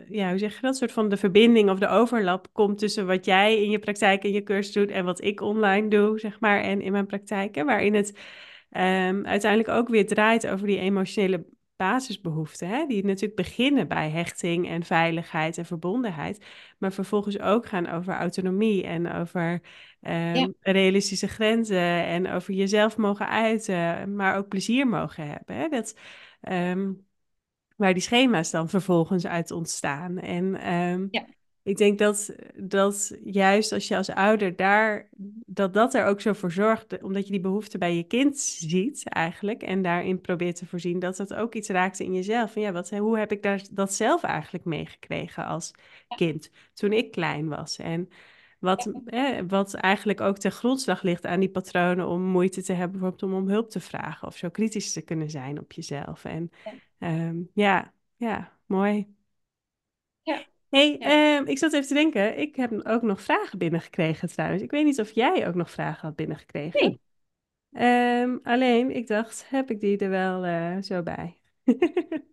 ja, 0.08 0.28
hoe 0.28 0.38
zeg 0.38 0.54
je 0.54 0.60
dat, 0.60 0.76
soort 0.76 0.92
van 0.92 1.08
de 1.08 1.16
verbinding 1.16 1.70
of 1.70 1.78
de 1.78 1.88
overlap 1.88 2.48
komt 2.52 2.78
tussen 2.78 3.06
wat 3.06 3.24
jij 3.24 3.62
in 3.62 3.70
je 3.70 3.78
praktijk 3.78 4.24
en 4.24 4.32
je 4.32 4.42
cursus 4.42 4.72
doet 4.72 4.90
en 4.90 5.04
wat 5.04 5.24
ik 5.24 5.40
online 5.40 5.88
doe, 5.88 6.18
zeg 6.18 6.40
maar, 6.40 6.60
en 6.60 6.80
in 6.80 6.92
mijn 6.92 7.06
praktijk. 7.06 7.54
Hè, 7.54 7.64
waarin 7.64 7.94
het 7.94 8.18
ehm, 8.70 9.24
uiteindelijk 9.26 9.70
ook 9.70 9.88
weer 9.88 10.06
draait 10.06 10.46
over 10.46 10.66
die 10.66 10.78
emotionele 10.78 11.44
basisbehoeften, 11.78 12.68
hè, 12.68 12.86
die 12.86 13.04
natuurlijk 13.04 13.34
beginnen 13.36 13.88
bij 13.88 14.10
hechting 14.10 14.68
en 14.68 14.82
veiligheid 14.84 15.58
en 15.58 15.64
verbondenheid, 15.66 16.44
maar 16.78 16.92
vervolgens 16.92 17.38
ook 17.40 17.66
gaan 17.66 17.88
over 17.88 18.14
autonomie 18.14 18.84
en 18.84 19.12
over 19.12 19.62
ehm, 20.00 20.36
Ja. 20.36 20.48
realistische 20.60 21.28
grenzen 21.28 22.04
en 22.06 22.30
over 22.30 22.54
jezelf 22.54 22.96
mogen 22.96 23.28
uiten, 23.28 24.14
maar 24.16 24.36
ook 24.36 24.48
plezier 24.48 24.86
mogen 24.88 25.26
hebben. 25.28 25.56
Hè? 25.56 25.68
Dat, 25.68 25.94
ehm, 26.40 26.92
waar 27.76 27.92
die 27.92 28.02
schema's 28.02 28.50
dan 28.50 28.68
vervolgens 28.68 29.26
uit 29.26 29.50
ontstaan. 29.50 30.18
En 30.18 30.54
ehm, 30.54 31.06
Ja. 31.10 31.26
Ik 31.68 31.76
denk 31.76 31.98
dat, 31.98 32.34
dat 32.56 33.16
juist 33.24 33.72
als 33.72 33.88
je 33.88 33.96
als 33.96 34.10
ouder 34.10 34.56
daar, 34.56 35.08
dat 35.46 35.74
dat 35.74 35.94
er 35.94 36.06
ook 36.06 36.20
zo 36.20 36.32
voor 36.32 36.52
zorgt, 36.52 37.02
omdat 37.02 37.24
je 37.26 37.32
die 37.32 37.40
behoefte 37.40 37.78
bij 37.78 37.96
je 37.96 38.02
kind 38.02 38.38
ziet 38.38 39.08
eigenlijk 39.08 39.62
en 39.62 39.82
daarin 39.82 40.20
probeert 40.20 40.56
te 40.56 40.66
voorzien, 40.66 40.98
dat 40.98 41.16
dat 41.16 41.34
ook 41.34 41.54
iets 41.54 41.68
raakt 41.68 42.00
in 42.00 42.14
jezelf. 42.14 42.52
Van 42.52 42.62
ja, 42.62 42.72
wat, 42.72 42.90
hoe 42.90 43.18
heb 43.18 43.32
ik 43.32 43.42
daar, 43.42 43.62
dat 43.70 43.92
zelf 43.94 44.22
eigenlijk 44.22 44.64
meegekregen 44.64 45.46
als 45.46 45.70
kind 46.16 46.50
toen 46.74 46.92
ik 46.92 47.10
klein 47.10 47.48
was? 47.48 47.78
En 47.78 48.08
wat, 48.58 48.92
eh, 49.04 49.38
wat 49.48 49.74
eigenlijk 49.74 50.20
ook 50.20 50.38
ten 50.38 50.52
grondslag 50.52 51.02
ligt 51.02 51.26
aan 51.26 51.40
die 51.40 51.50
patronen 51.50 52.06
om 52.08 52.22
moeite 52.22 52.62
te 52.62 52.72
hebben, 52.72 53.00
bijvoorbeeld 53.00 53.22
om 53.32 53.34
om 53.42 53.48
hulp 53.48 53.70
te 53.70 53.80
vragen 53.80 54.28
of 54.28 54.36
zo 54.36 54.48
kritisch 54.50 54.92
te 54.92 55.02
kunnen 55.02 55.30
zijn 55.30 55.60
op 55.60 55.72
jezelf. 55.72 56.24
En 56.24 56.50
Ja. 56.64 56.72
ehm, 56.98 57.42
ja, 57.52 57.92
ja, 58.16 58.58
mooi. 58.66 59.16
Ja. 60.22 60.44
Hey, 60.70 60.96
Ja. 60.98 61.36
ehm, 61.38 61.46
ik 61.46 61.58
zat 61.58 61.72
even 61.72 61.86
te 61.88 61.94
denken, 61.94 62.38
ik 62.38 62.56
heb 62.56 62.86
ook 62.86 63.02
nog 63.02 63.22
vragen 63.22 63.58
binnengekregen 63.58 64.28
trouwens. 64.28 64.62
Ik 64.62 64.70
weet 64.70 64.84
niet 64.84 65.00
of 65.00 65.10
jij 65.10 65.48
ook 65.48 65.54
nog 65.54 65.70
vragen 65.70 66.06
had 66.06 66.16
binnengekregen. 66.16 66.80
Nee. 66.80 67.00
Ehm, 67.72 68.36
alleen, 68.42 68.96
ik 68.96 69.06
dacht, 69.06 69.46
heb 69.48 69.70
ik 69.70 69.80
die 69.80 69.98
er 69.98 70.10
wel 70.10 70.44
eh, 70.44 70.76
zo 70.80 71.02
bij? 71.02 71.38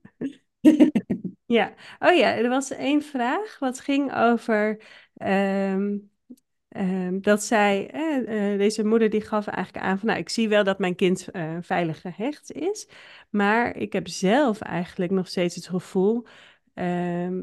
Ja, 1.47 1.73
oh 1.99 2.15
ja, 2.15 2.35
er 2.35 2.49
was 2.49 2.71
één 2.71 3.01
vraag 3.01 3.59
wat 3.59 3.79
ging 3.79 4.15
over 4.15 4.81
ehm, 5.13 5.97
dat 7.21 7.43
zij, 7.43 7.89
eh, 7.91 8.51
eh, 8.51 8.59
deze 8.59 8.85
moeder 8.85 9.09
die 9.09 9.21
gaf 9.21 9.47
eigenlijk 9.47 9.85
aan 9.85 9.99
van, 9.99 10.07
nou, 10.07 10.19
ik 10.19 10.29
zie 10.29 10.49
wel 10.49 10.63
dat 10.63 10.79
mijn 10.79 10.95
kind 10.95 11.27
veilig 11.61 12.01
gehecht 12.01 12.51
is, 12.51 12.87
maar 13.29 13.75
ik 13.75 13.93
heb 13.93 14.07
zelf 14.07 14.61
eigenlijk 14.61 15.11
nog 15.11 15.27
steeds 15.27 15.55
het 15.55 15.67
gevoel 15.67 16.25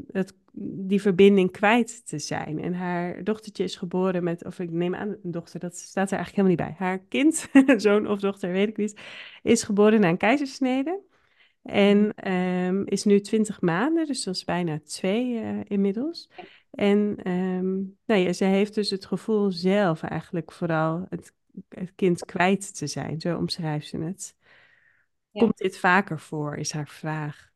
dat 0.07 0.33
die 0.55 1.01
verbinding 1.01 1.51
kwijt 1.51 2.07
te 2.07 2.19
zijn. 2.19 2.59
En 2.59 2.73
haar 2.73 3.23
dochtertje 3.23 3.63
is 3.63 3.75
geboren 3.75 4.23
met, 4.23 4.45
of 4.45 4.59
ik 4.59 4.71
neem 4.71 4.95
aan 4.95 5.09
een 5.09 5.31
dochter, 5.31 5.59
dat 5.59 5.77
staat 5.77 6.11
er 6.11 6.17
eigenlijk 6.17 6.47
helemaal 6.47 6.67
niet 6.67 6.77
bij. 6.77 6.87
Haar 6.87 6.99
kind, 6.99 7.49
zoon 7.81 8.07
of 8.07 8.19
dochter, 8.19 8.51
weet 8.51 8.67
ik 8.67 8.77
niet, 8.77 9.01
is 9.41 9.63
geboren 9.63 9.99
na 9.99 10.09
een 10.09 10.17
keizersnede. 10.17 11.01
En 11.63 12.13
ehm, 12.13 12.83
is 12.85 13.03
nu 13.03 13.19
20 13.19 13.61
maanden, 13.61 14.05
dus 14.05 14.23
dat 14.23 14.35
is 14.35 14.43
bijna 14.43 14.79
twee 14.83 15.39
eh, 15.39 15.59
inmiddels. 15.63 16.29
En 16.71 17.15
nou 18.05 18.21
ja, 18.21 18.33
ze 18.33 18.45
heeft 18.45 18.75
dus 18.75 18.89
het 18.89 19.05
gevoel 19.05 19.51
zelf 19.51 20.03
eigenlijk 20.03 20.51
vooral 20.51 21.05
het, 21.09 21.33
het 21.69 21.91
kind 21.95 22.25
kwijt 22.25 22.75
te 22.75 22.87
zijn. 22.87 23.21
Zo 23.21 23.37
omschrijft 23.37 23.87
ze 23.87 23.97
het. 23.97 24.35
Ja. 25.31 25.39
Komt 25.39 25.57
dit 25.57 25.77
vaker 25.77 26.19
voor, 26.19 26.57
is 26.57 26.71
haar 26.71 26.87
vraag. 26.87 27.51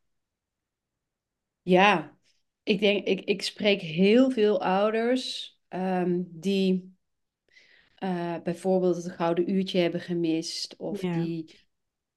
Ja, 1.62 2.17
ik 2.68 2.80
denk, 2.80 3.06
ik, 3.06 3.22
ik 3.22 3.42
spreek 3.42 3.82
heel 3.82 4.32
veel 4.32 4.62
ouders 4.62 5.58
ehm, 5.68 6.22
die 6.26 6.96
eh, 7.96 8.36
bijvoorbeeld 8.44 8.96
het 9.04 9.12
gouden 9.12 9.52
uurtje 9.52 9.80
hebben 9.80 10.02
gemist 10.02 10.76
of 10.78 11.02
Ja. 11.02 11.12
die 11.12 11.56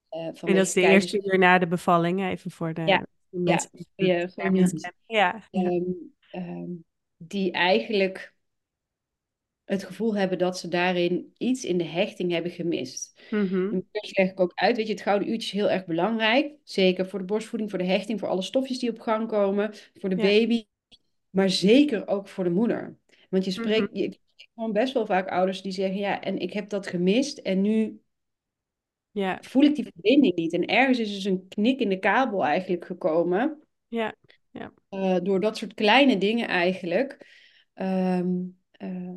eh 0.09 0.29
En 0.41 0.55
dat 0.55 0.67
is 0.67 0.73
de 0.73 0.81
eerste 0.81 1.23
uur 1.25 1.39
na 1.39 1.59
de 1.59 1.67
bevalling, 1.67 2.23
even 2.23 2.51
voor 2.51 2.75
de 2.75 2.83
Ja, 2.85 3.07
mensen. 3.31 4.95
Ja, 5.07 5.43
ja. 5.51 5.61
ehm, 5.61 5.83
ehm, 6.31 6.71
die 7.17 7.53
eigenlijk 7.53 8.35
het 9.71 9.85
gevoel 9.85 10.17
hebben 10.17 10.39
dat 10.39 10.59
ze 10.59 10.69
daarin 10.69 11.33
iets 11.39 11.65
in 11.65 11.79
de 11.79 11.85
hechting 11.85 12.33
hebben 12.33 12.51
gemist. 12.51 13.21
In 13.31 13.89
leg 13.93 14.31
ik 14.31 14.41
ook 14.41 14.53
uit, 14.55 14.77
weet 14.77 14.87
je, 14.87 14.93
het 14.93 15.03
gouden 15.03 15.29
uurtje 15.29 15.47
is 15.47 15.53
heel 15.53 15.71
erg 15.71 15.85
belangrijk. 15.87 16.53
Zeker 16.65 17.07
voor 17.07 17.19
de 17.19 17.25
borstvoeding, 17.25 17.71
voor 17.71 17.79
de 17.79 17.85
hechting, 17.85 18.21
voor 18.21 18.29
alle 18.29 18.43
stofjes 18.43 18.79
die 18.79 18.91
op 18.91 19.01
gang 19.01 19.29
komen, 19.29 19.75
voor 19.95 20.09
de 20.09 20.17
Ja. 20.17 20.23
baby, 20.23 20.67
maar 21.31 21.51
zeker 21.51 22.07
ook 22.09 22.29
voor 22.29 22.45
de 22.45 22.51
moeder. 22.51 22.97
Want 23.29 23.45
je 23.45 23.51
spreekt, 23.51 23.89
Mhm. 23.89 23.99
je, 23.99 24.19
gewoon 24.55 24.73
best 24.73 24.93
wel 24.95 25.07
vaak 25.07 25.29
ouders 25.29 25.63
die 25.63 25.73
zeggen, 25.73 25.99
ja, 25.99 26.21
en 26.21 26.39
ik 26.39 26.53
heb 26.53 26.69
dat 26.69 26.87
gemist 26.87 27.39
en 27.39 27.61
nu 27.61 28.01
Ja, 29.13 29.39
voel 29.41 29.63
ik 29.63 29.75
die 29.75 29.85
verbinding 29.93 30.35
niet. 30.35 30.53
En 30.53 30.67
ergens 30.67 30.99
is 30.99 31.15
dus 31.15 31.25
een 31.25 31.49
knik 31.49 31.81
in 31.81 31.89
de 31.89 31.99
kabel 31.99 32.45
eigenlijk 32.45 32.85
gekomen. 32.85 33.61
ja, 33.89 34.15
eh, 34.89 35.17
door 35.23 35.41
dat 35.41 35.57
soort 35.57 35.75
kleine 35.75 36.19
dingen 36.19 36.49
eigenlijk. 36.49 37.27
Ehm, 37.75 38.35
eh, 38.73 39.13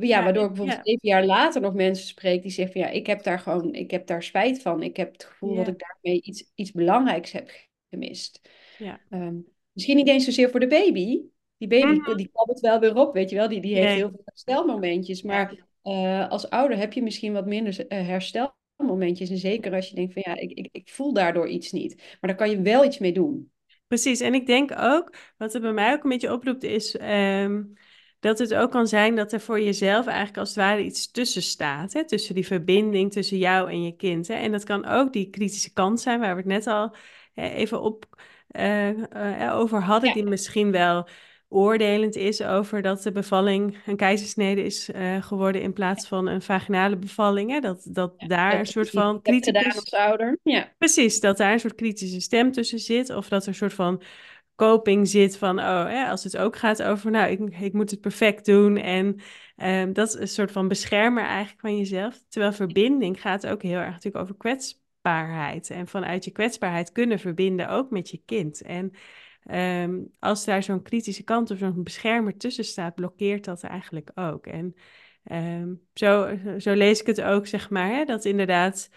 ja, 0.00 0.22
waardoor 0.22 0.42
ik 0.42 0.48
bijvoorbeeld 0.48 0.80
zeven 0.86 1.08
jaar 1.08 1.24
later 1.24 1.60
nog 1.60 1.74
mensen 1.74 2.06
spreek 2.06 2.42
die 2.42 2.50
zeggen 2.50 2.72
van 2.72 2.82
ja, 2.82 2.88
ik 2.96 3.06
heb 3.06 3.22
daar 3.22 3.38
gewoon, 3.38 3.74
ik 3.74 3.90
heb 3.90 4.06
daar 4.06 4.22
spijt 4.22 4.62
van. 4.62 4.82
Ik 4.82 4.96
heb 4.96 5.12
het 5.12 5.24
gevoel 5.24 5.54
dat 5.54 5.68
ik 5.68 5.78
daarmee 5.78 6.22
iets, 6.22 6.50
iets 6.54 6.72
belangrijks 6.72 7.32
heb 7.32 7.50
gemist. 7.90 8.40
Ja. 8.78 9.00
Ehm, 9.10 9.36
misschien 9.72 9.96
niet 9.96 10.08
eens 10.08 10.24
zozeer 10.24 10.50
voor 10.50 10.60
de 10.60 10.66
baby. 10.66 11.20
Die 11.56 11.68
baby, 11.68 11.98
Mhm. 11.98 12.16
die 12.16 12.30
krabbelt 12.32 12.60
wel 12.60 12.80
weer 12.80 12.96
op, 12.96 13.14
weet 13.14 13.30
je 13.30 13.36
wel. 13.36 13.48
Die, 13.48 13.60
die 13.60 13.74
heeft 13.74 13.86
Nee. 13.86 13.96
heel 13.96 14.10
veel 14.10 14.22
herstelmomentjes. 14.24 15.22
Maar 15.22 15.66
eh, 15.82 16.28
als 16.28 16.50
ouder 16.50 16.76
heb 16.76 16.92
je 16.92 17.02
misschien 17.02 17.32
wat 17.32 17.46
minder 17.46 17.86
eh, 17.86 18.06
herstelmomentjes. 18.06 19.30
En 19.30 19.38
zeker 19.38 19.74
als 19.74 19.88
je 19.88 19.94
denkt 19.94 20.12
van 20.12 20.22
ja, 20.26 20.36
ik, 20.36 20.50
ik, 20.50 20.68
ik 20.72 20.88
voel 20.88 21.12
daardoor 21.12 21.48
iets 21.48 21.72
niet. 21.72 21.96
Maar 21.96 22.30
daar 22.30 22.34
kan 22.34 22.50
je 22.50 22.60
wel 22.62 22.84
iets 22.84 22.98
mee 22.98 23.12
doen. 23.12 23.52
Precies, 23.86 24.20
en 24.20 24.34
ik 24.34 24.46
denk 24.46 24.72
ook, 24.78 25.14
wat 25.36 25.54
er 25.54 25.60
bij 25.60 25.72
mij 25.72 25.92
ook 25.92 26.04
een 26.04 26.10
beetje 26.10 26.32
oproept, 26.32 26.62
is 26.62 26.96
ehm, 26.96 27.62
dat 28.24 28.38
het 28.38 28.54
ook 28.54 28.70
kan 28.70 28.86
zijn 28.86 29.14
dat 29.16 29.32
er 29.32 29.40
voor 29.40 29.60
jezelf 29.60 30.06
eigenlijk 30.06 30.38
als 30.38 30.48
het 30.48 30.58
ware 30.58 30.82
iets 30.84 31.10
tussen 31.10 31.42
staat. 31.42 31.92
Hè? 31.92 32.04
Tussen 32.06 32.34
die 32.34 32.46
verbinding 32.46 33.12
tussen 33.12 33.38
jou 33.38 33.70
en 33.70 33.82
je 33.82 33.96
kind. 33.96 34.28
Hè? 34.28 34.34
En 34.34 34.52
dat 34.52 34.64
kan 34.64 34.86
ook 34.86 35.12
die 35.12 35.30
kritische 35.30 35.72
kant 35.72 36.00
zijn, 36.00 36.20
waar 36.20 36.30
we 36.30 36.40
het 36.40 36.50
net 36.50 36.66
al 36.66 36.94
eh, 37.34 37.56
even 37.56 37.80
op, 37.82 38.06
eh, 38.48 38.88
eh, 38.88 39.56
over 39.56 39.80
hadden, 39.82 40.08
Ja. 40.08 40.14
die 40.14 40.24
misschien 40.24 40.70
wel 40.70 41.08
oordelend 41.48 42.16
is 42.16 42.42
over 42.42 42.82
dat 42.82 43.02
de 43.02 43.12
bevalling 43.12 43.76
een 43.86 43.96
keizersnede 43.96 44.64
is 44.64 44.90
eh, 44.90 45.22
geworden 45.22 45.62
in 45.62 45.72
plaats 45.72 46.08
van 46.08 46.26
een 46.26 46.42
vaginale 46.42 46.96
bevalling. 46.96 47.50
Hè? 47.50 47.60
Dat, 47.60 47.86
dat 47.88 48.14
daar 48.16 48.50
Dat 48.50 48.60
een 48.60 48.66
soort 48.66 48.90
van 48.90 49.22
als 49.74 49.94
ouder. 49.94 50.38
Ja. 50.42 50.72
Precies, 50.78 51.20
dat 51.20 51.36
daar 51.36 51.52
een 51.52 51.60
soort 51.60 51.74
kritische 51.74 52.20
stem 52.20 52.52
tussen 52.52 52.78
zit. 52.78 53.10
Of 53.10 53.28
dat 53.28 53.42
er 53.42 53.48
een 53.48 53.54
soort 53.54 53.74
van 53.74 54.02
coping 54.56 55.08
zit 55.08 55.36
van, 55.36 55.58
oh, 55.58 56.10
als 56.10 56.24
het 56.24 56.36
ook 56.36 56.56
gaat 56.56 56.82
over, 56.82 57.10
nou, 57.10 57.30
ik, 57.30 57.60
ik 57.60 57.72
moet 57.72 57.90
het 57.90 58.00
perfect 58.00 58.44
doen. 58.44 58.76
En 58.76 59.20
ehm, 59.56 59.92
dat 59.92 60.08
is 60.08 60.14
een 60.20 60.28
soort 60.28 60.52
van 60.52 60.68
beschermer 60.68 61.24
eigenlijk 61.24 61.60
van 61.60 61.76
jezelf. 61.76 62.22
Terwijl 62.28 62.52
verbinding 62.52 63.20
gaat 63.20 63.46
ook 63.46 63.62
heel 63.62 63.78
erg 63.78 63.92
natuurlijk 63.92 64.24
over 64.24 64.36
kwetsbaarheid. 64.36 65.70
En 65.70 65.86
vanuit 65.86 66.24
je 66.24 66.30
kwetsbaarheid 66.30 66.92
kunnen 66.92 67.18
verbinden 67.18 67.68
ook 67.68 67.90
met 67.90 68.10
je 68.10 68.22
kind. 68.24 68.62
En 68.62 68.92
ehm, 69.42 70.02
als 70.18 70.44
daar 70.44 70.62
zo'n 70.62 70.82
kritische 70.82 71.24
kant 71.24 71.50
of 71.50 71.58
zo'n 71.58 71.82
beschermer 71.82 72.36
tussen 72.36 72.64
staat, 72.64 72.94
blokkeert 72.94 73.44
dat 73.44 73.62
eigenlijk 73.62 74.10
ook. 74.14 74.46
En 74.46 74.74
ehm, 75.24 75.74
zo, 75.94 76.38
zo 76.58 76.72
lees 76.72 77.00
ik 77.00 77.06
het 77.06 77.22
ook, 77.22 77.46
zeg 77.46 77.70
maar, 77.70 77.88
hè, 77.88 78.04
dat 78.04 78.24
inderdaad 78.24 78.90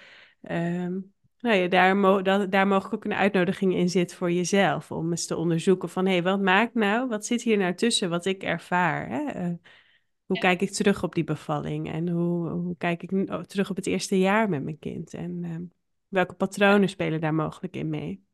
nou 1.40 1.56
ja, 1.56 1.68
daar, 1.68 1.98
mo 1.98 2.22
dat, 2.22 2.52
daar 2.52 2.68
mogelijk 2.68 2.96
ook 2.96 3.06
een 3.06 3.18
uitnodiging 3.18 3.76
in 3.76 3.90
zit 3.90 4.14
voor 4.14 4.32
jezelf. 4.32 4.92
Om 4.92 5.10
eens 5.10 5.26
te 5.26 5.36
onderzoeken 5.36 5.90
van, 5.90 6.06
hé, 6.06 6.12
hey, 6.12 6.24
wat 6.24 6.42
maakt 6.42 6.74
nou, 6.74 7.08
wat 7.08 7.26
zit 7.26 7.42
hier 7.42 7.58
nou 7.58 7.74
tussen 7.76 8.10
wat 8.10 8.26
ik 8.26 8.44
ervaar? 8.44 9.10
Hè? 9.10 9.48
Uh, 9.48 9.54
hoe 10.26 10.40
kijk 10.40 10.62
ik 10.62 10.72
terug 10.72 11.04
op 11.04 11.16
die 11.16 11.24
bevalling? 11.24 11.92
En 11.92 12.10
hoe, 12.10 12.50
hoe 12.50 12.78
kijk 12.78 13.04
ik 13.04 13.12
oh, 13.12 13.40
terug 13.40 13.70
op 13.70 13.76
het 13.76 13.88
eerste 13.88 14.20
jaar 14.20 14.50
met 14.50 14.64
mijn 14.64 14.80
kind? 14.80 15.14
En 15.14 15.44
uh, 15.44 15.56
welke 16.08 16.34
patronen 16.34 16.90
spelen 16.90 17.22
daar 17.22 17.34
mogelijk 17.34 17.76
in 17.76 17.90
mee? 17.90 18.26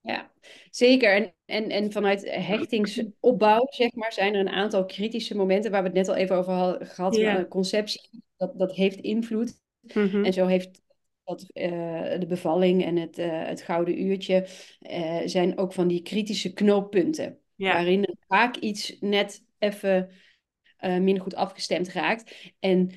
Ja, 0.00 0.30
zeker. 0.70 1.14
En, 1.14 1.34
en, 1.44 1.70
en 1.70 1.92
vanuit 1.92 2.30
hechtingsopbouw, 2.30 3.66
zeg 3.68 3.94
maar, 3.94 4.12
zijn 4.12 4.34
er 4.34 4.40
een 4.40 4.48
aantal 4.48 4.84
kritische 4.84 5.36
momenten 5.36 5.70
waar 5.70 5.82
we 5.82 5.88
het 5.88 5.96
net 5.96 6.08
al 6.08 6.14
even 6.14 6.36
over 6.36 6.52
hadden 6.52 6.86
gehad. 6.86 7.16
Ja. 7.16 7.44
Conceptie, 7.44 8.22
dat, 8.36 8.58
dat 8.58 8.72
heeft 8.72 9.00
invloed. 9.00 9.60
Mm 9.94 10.08
-hmm. 10.08 10.24
En 10.24 10.32
zo 10.32 10.46
heeft 10.46 10.82
dat 11.26 11.40
uh, 11.40 12.18
de 12.18 12.26
bevalling 12.28 12.84
en 12.84 12.96
het, 12.96 13.18
uh, 13.18 13.46
het 13.46 13.62
gouden 13.62 14.02
uurtje 14.02 14.46
uh, 14.80 15.20
zijn 15.24 15.58
ook 15.58 15.72
van 15.72 15.88
die 15.88 16.02
kritische 16.02 16.52
knooppunten. 16.52 17.38
Ja. 17.54 17.72
Waarin 17.72 18.16
vaak 18.28 18.56
iets 18.56 18.96
net 19.00 19.44
even 19.58 20.10
minder 20.80 21.22
goed 21.22 21.34
afgestemd 21.34 21.88
raakt. 21.88 22.52
En 22.58 22.90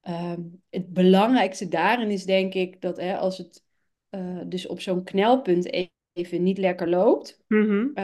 ehm, 0.00 0.40
het 0.70 0.92
belangrijkste 0.92 1.68
daarin 1.68 2.10
is 2.10 2.24
denk 2.24 2.54
ik 2.54 2.80
dat 2.80 2.96
hè, 2.96 3.16
als 3.16 3.38
het 3.38 3.64
dus 4.46 4.66
op 4.66 4.80
zo'n 4.80 5.04
knelpunt 5.04 5.90
even 6.12 6.42
niet 6.42 6.58
lekker 6.58 6.88
loopt, 6.88 7.42
mm 7.48 7.64
-hmm. 7.64 7.94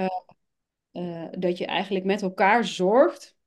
dat 1.41 1.59
je 1.59 1.67
eigenlijk 1.67 2.05
met 2.05 2.23
elkaar 2.23 2.65
zorgt 2.65 3.39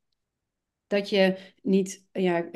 dat 0.92 1.10
je 1.10 1.38
niet, 1.62 2.06
ja, 2.12 2.50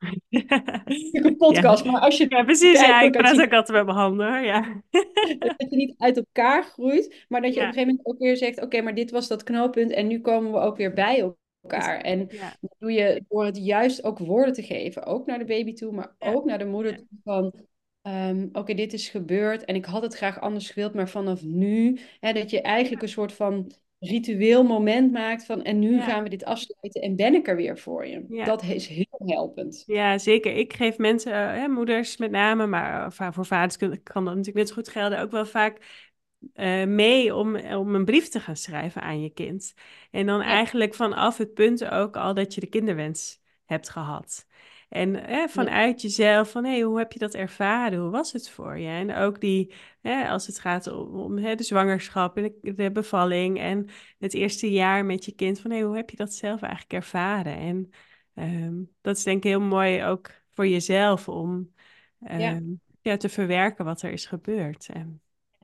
een 1.12 1.36
podcast, 1.36 1.84
ja. 1.84 1.90
maar 1.90 2.00
als 2.00 2.16
je... 2.16 2.26
Ja, 2.28 2.44
precies. 2.44 2.80
Ja, 2.80 3.00
ik 3.00 3.12
praat 3.12 3.40
ook 3.40 3.52
altijd 3.52 3.76
met 3.76 3.84
mijn 3.86 3.98
handen, 3.98 4.42
ja. 4.44 4.82
dat 5.38 5.66
je 5.70 5.76
niet 5.76 5.94
uit 5.98 6.16
elkaar 6.16 6.62
groeit, 6.62 7.24
maar 7.28 7.40
dat 7.40 7.54
je 7.54 7.60
ja. 7.60 7.66
op 7.66 7.68
een 7.68 7.74
gegeven 7.74 7.96
moment 7.96 8.06
ook 8.06 8.18
weer 8.18 8.36
zegt... 8.36 8.62
Oké, 8.62 8.80
maar 8.80 8.94
dit 8.94 9.10
was 9.10 9.28
dat 9.28 9.42
knooppunt 9.42 9.90
en 9.90 10.06
nu 10.06 10.20
komen 10.20 10.52
we 10.52 10.58
ook 10.58 10.76
weer 10.76 10.92
bij 10.92 11.32
elkaar. 11.62 12.00
En 12.00 12.26
ja. 12.30 12.56
dat 12.60 12.74
doe 12.78 12.92
je 12.92 13.24
door 13.28 13.44
het 13.44 13.56
juist 13.56 14.04
ook 14.04 14.18
woorden 14.18 14.54
te 14.54 14.62
geven. 14.62 15.04
Ook 15.04 15.26
naar 15.26 15.38
de 15.38 15.44
baby 15.44 15.72
toe, 15.72 15.92
maar 15.92 16.14
ook 16.18 16.44
naar 16.44 16.58
de 16.58 16.66
moeder 16.66 16.96
toe 16.96 17.18
van... 17.24 17.54
Um, 18.02 18.48
Oké, 18.52 18.74
dit 18.74 18.92
is 18.92 19.08
gebeurd 19.08 19.64
en 19.64 19.74
ik 19.74 19.84
had 19.84 20.02
het 20.02 20.14
graag 20.14 20.40
anders 20.40 20.70
gewild, 20.70 20.94
maar 20.94 21.08
vanaf 21.08 21.42
nu... 21.42 21.98
Hè, 22.20 22.32
dat 22.32 22.50
je 22.50 22.60
eigenlijk 22.60 23.02
een 23.02 23.08
soort 23.08 23.32
van 23.32 23.72
ritueel 24.00 24.62
moment 24.62 25.12
maakt 25.12 25.44
van 25.44 25.62
en 25.62 25.78
nu 25.78 26.00
gaan 26.00 26.22
we 26.22 26.28
dit 26.28 26.44
afsluiten 26.44 27.02
en 27.02 27.16
ben 27.16 27.34
ik 27.34 27.48
er 27.48 27.56
weer 27.56 27.78
voor 27.78 28.06
je. 28.06 28.24
Ja. 28.28 28.44
Dat 28.44 28.62
is 28.62 28.86
heel 28.86 29.22
helpend. 29.26 29.82
Ja, 29.86 30.18
zeker. 30.18 30.56
Ik 30.56 30.72
geef 30.72 30.98
mensen, 30.98 31.32
uh, 31.32 31.68
moeders 31.68 32.16
met 32.16 32.30
name, 32.30 32.66
maar 32.66 33.12
uh, 33.20 33.28
voor 33.32 33.46
vaders 33.46 33.76
kan 33.76 34.24
dat 34.24 34.24
natuurlijk 34.24 34.56
net 34.56 34.68
zo 34.68 34.74
goed 34.74 34.88
gelden, 34.88 35.20
ook 35.20 35.30
wel 35.30 35.46
vaak 35.46 36.06
uh, 36.54 36.84
mee 36.84 37.34
om, 37.34 37.56
om 37.56 37.94
een 37.94 38.04
brief 38.04 38.28
te 38.28 38.40
gaan 38.40 38.56
schrijven 38.56 39.02
aan 39.02 39.22
je 39.22 39.30
kind. 39.30 39.74
En 40.10 40.26
dan 40.26 40.38
ja. 40.38 40.44
eigenlijk 40.44 40.94
vanaf 40.94 41.38
het 41.38 41.54
punt 41.54 41.84
ook 41.84 42.16
al 42.16 42.34
dat 42.34 42.54
je 42.54 42.60
de 42.60 42.66
kinderwens 42.66 43.40
hebt 43.64 43.88
gehad. 43.88 44.46
En 44.90 45.14
hè, 45.14 45.48
vanuit 45.48 46.02
jezelf, 46.02 46.50
van 46.50 46.64
hé, 46.64 46.80
hoe 46.80 46.98
heb 46.98 47.12
je 47.12 47.18
dat 47.18 47.34
ervaren? 47.34 47.98
Hoe 47.98 48.10
was 48.10 48.32
het 48.32 48.50
voor 48.50 48.78
je? 48.78 48.88
En 48.88 49.14
ook 49.14 49.40
die, 49.40 49.72
hè, 50.00 50.28
als 50.28 50.46
het 50.46 50.58
gaat 50.58 50.86
om, 50.86 51.20
om 51.20 51.38
hè, 51.38 51.54
de 51.54 51.62
zwangerschap 51.62 52.36
en 52.36 52.54
de, 52.62 52.74
de, 52.74 52.90
bevalling 52.90 53.58
en 53.58 53.88
het 54.18 54.34
eerste 54.34 54.70
jaar 54.70 55.04
met 55.04 55.24
je 55.24 55.32
kind, 55.32 55.60
van 55.60 55.70
hé, 55.70 55.80
hoe 55.80 55.96
heb 55.96 56.10
je 56.10 56.16
dat 56.16 56.34
zelf 56.34 56.62
eigenlijk 56.62 56.92
ervaren? 56.92 57.56
En 57.56 57.90
um, 58.34 58.90
dat 59.00 59.16
is 59.16 59.22
denk 59.22 59.36
ik 59.36 59.50
heel 59.50 59.60
mooi 59.60 60.04
ook 60.04 60.30
voor 60.50 60.66
jezelf 60.66 61.28
om 61.28 61.72
um, 62.20 62.38
ja. 62.38 62.60
ja. 63.02 63.16
te 63.16 63.28
verwerken 63.28 63.84
wat 63.84 64.02
er 64.02 64.12
is 64.12 64.26
gebeurd. 64.26 64.88
En 64.92 65.20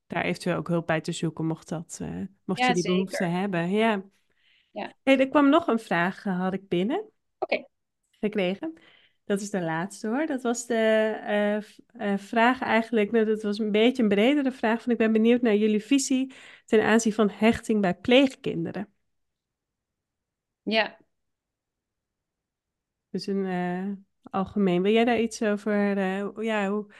daar 0.07 0.25
eventueel 0.25 0.57
ook 0.57 0.69
hulp 0.69 0.87
bij 0.87 1.01
te 1.01 1.12
zoeken, 1.12 1.47
mocht, 1.47 1.69
dat, 1.69 1.99
uh, 2.03 2.23
mocht 2.45 2.61
ja, 2.61 2.67
je 2.67 2.75
die 2.75 2.83
zeker. 2.83 2.97
behoefte 2.99 3.25
hebben. 3.25 3.71
Ja. 3.71 4.03
ja. 4.71 4.93
Hey, 5.03 5.19
er 5.19 5.29
kwam 5.29 5.49
nog 5.49 5.67
een 5.67 5.79
vraag, 5.79 6.23
had 6.23 6.53
ik 6.53 6.69
binnen. 6.69 6.99
Oké. 6.99 7.15
Okay. 7.39 7.69
Gekregen. 8.21 8.79
Dat 9.27 9.41
is 9.41 9.51
de 9.51 9.62
laatste 9.62 10.09
hoor. 10.09 10.27
Dat 10.27 10.43
was 10.43 10.67
de 10.67 11.15
uh, 11.97 12.11
uh, 12.11 12.19
vraag 12.19 12.61
eigenlijk. 12.61 13.11
Nou, 13.11 13.25
dat 13.25 13.43
was 13.43 13.59
een 13.59 13.71
beetje 13.71 14.03
een 14.03 14.09
bredere 14.09 14.53
vraag. 14.53 14.83
Van 14.83 14.93
ik 14.93 14.99
ben 14.99 15.12
benieuwd 15.12 15.43
naar 15.43 15.57
jullie 15.57 15.85
visie 15.85 16.33
ten 16.65 16.83
aanzien 16.83 17.12
van 17.12 17.31
hechting 17.31 17.81
bij 17.81 17.95
pleegkinderen. 17.95 18.89
Ja. 20.62 20.99
Dus 23.11 23.27
een 23.27 23.45
uh, 23.45 23.93
algemeen. 24.31 24.83
Wil 24.83 24.93
jij 24.93 25.05
daar 25.05 25.21
iets 25.21 25.43
over? 25.43 26.01
ja, 26.43 26.71
hoe. 26.71 26.93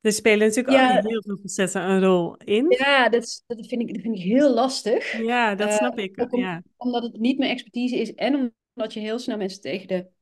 Er 0.00 0.12
spelen 0.12 0.46
natuurlijk 0.46 0.76
ja. 0.76 0.96
ook 0.96 1.08
heel 1.08 1.22
veel 1.22 1.36
facetten 1.36 1.82
een 1.82 2.02
rol 2.02 2.36
in. 2.36 2.66
Ja, 2.78 3.08
dat, 3.08 3.22
is, 3.22 3.42
dat, 3.46 3.66
vind, 3.66 3.80
ik, 3.80 3.94
dat 3.94 4.02
vind 4.02 4.16
ik 4.16 4.22
heel 4.22 4.54
lastig. 4.54 5.22
Ja, 5.22 5.54
dat 5.54 5.72
snap 5.72 5.98
ik. 5.98 6.26
Om, 6.30 6.40
ja. 6.40 6.62
Omdat 6.76 7.02
het 7.02 7.18
niet 7.18 7.38
mijn 7.38 7.50
expertise 7.50 7.96
is 7.96 8.14
en 8.14 8.54
omdat 8.74 8.92
je 8.92 9.00
heel 9.00 9.18
snel 9.18 9.36
mensen 9.36 9.60
tegen 9.60 9.88
de 9.88 10.16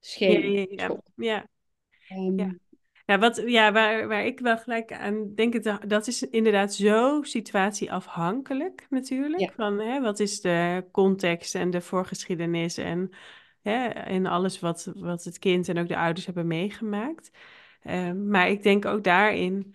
schema. 0.00 0.46
Ja, 0.46 0.66
ja, 0.70 1.00
ja. 1.16 1.46
Um, 2.16 2.38
ja. 2.38 2.54
ja. 3.06 3.18
wat, 3.18 3.42
ja 3.46 3.72
waar, 3.72 4.08
waar 4.08 4.26
ik 4.26 4.40
wel 4.40 4.58
gelijk 4.58 4.92
aan 4.92 5.34
denk, 5.34 5.62
dat 5.88 6.06
is 6.06 6.22
inderdaad 6.22 6.74
zo 6.74 7.22
situatieafhankelijk 7.22 8.86
natuurlijk. 8.90 9.40
Ja. 9.40 9.52
Van 9.56 9.78
hè, 9.78 10.00
wat 10.00 10.20
is 10.20 10.40
de 10.40 10.84
context 10.92 11.54
en 11.54 11.70
de 11.70 11.80
voorgeschiedenis 11.80 12.76
en, 12.76 13.10
hè, 13.62 13.86
en 13.88 14.26
alles 14.26 14.60
wat, 14.60 14.92
wat 14.94 15.24
het 15.24 15.38
kind 15.38 15.68
en 15.68 15.78
ook 15.78 15.88
de 15.88 15.98
ouders 15.98 16.26
hebben 16.26 16.46
meegemaakt. 16.46 17.30
Um, 17.84 18.28
maar 18.28 18.48
ik 18.48 18.62
denk 18.62 18.84
ook 18.84 19.04
daarin 19.04 19.74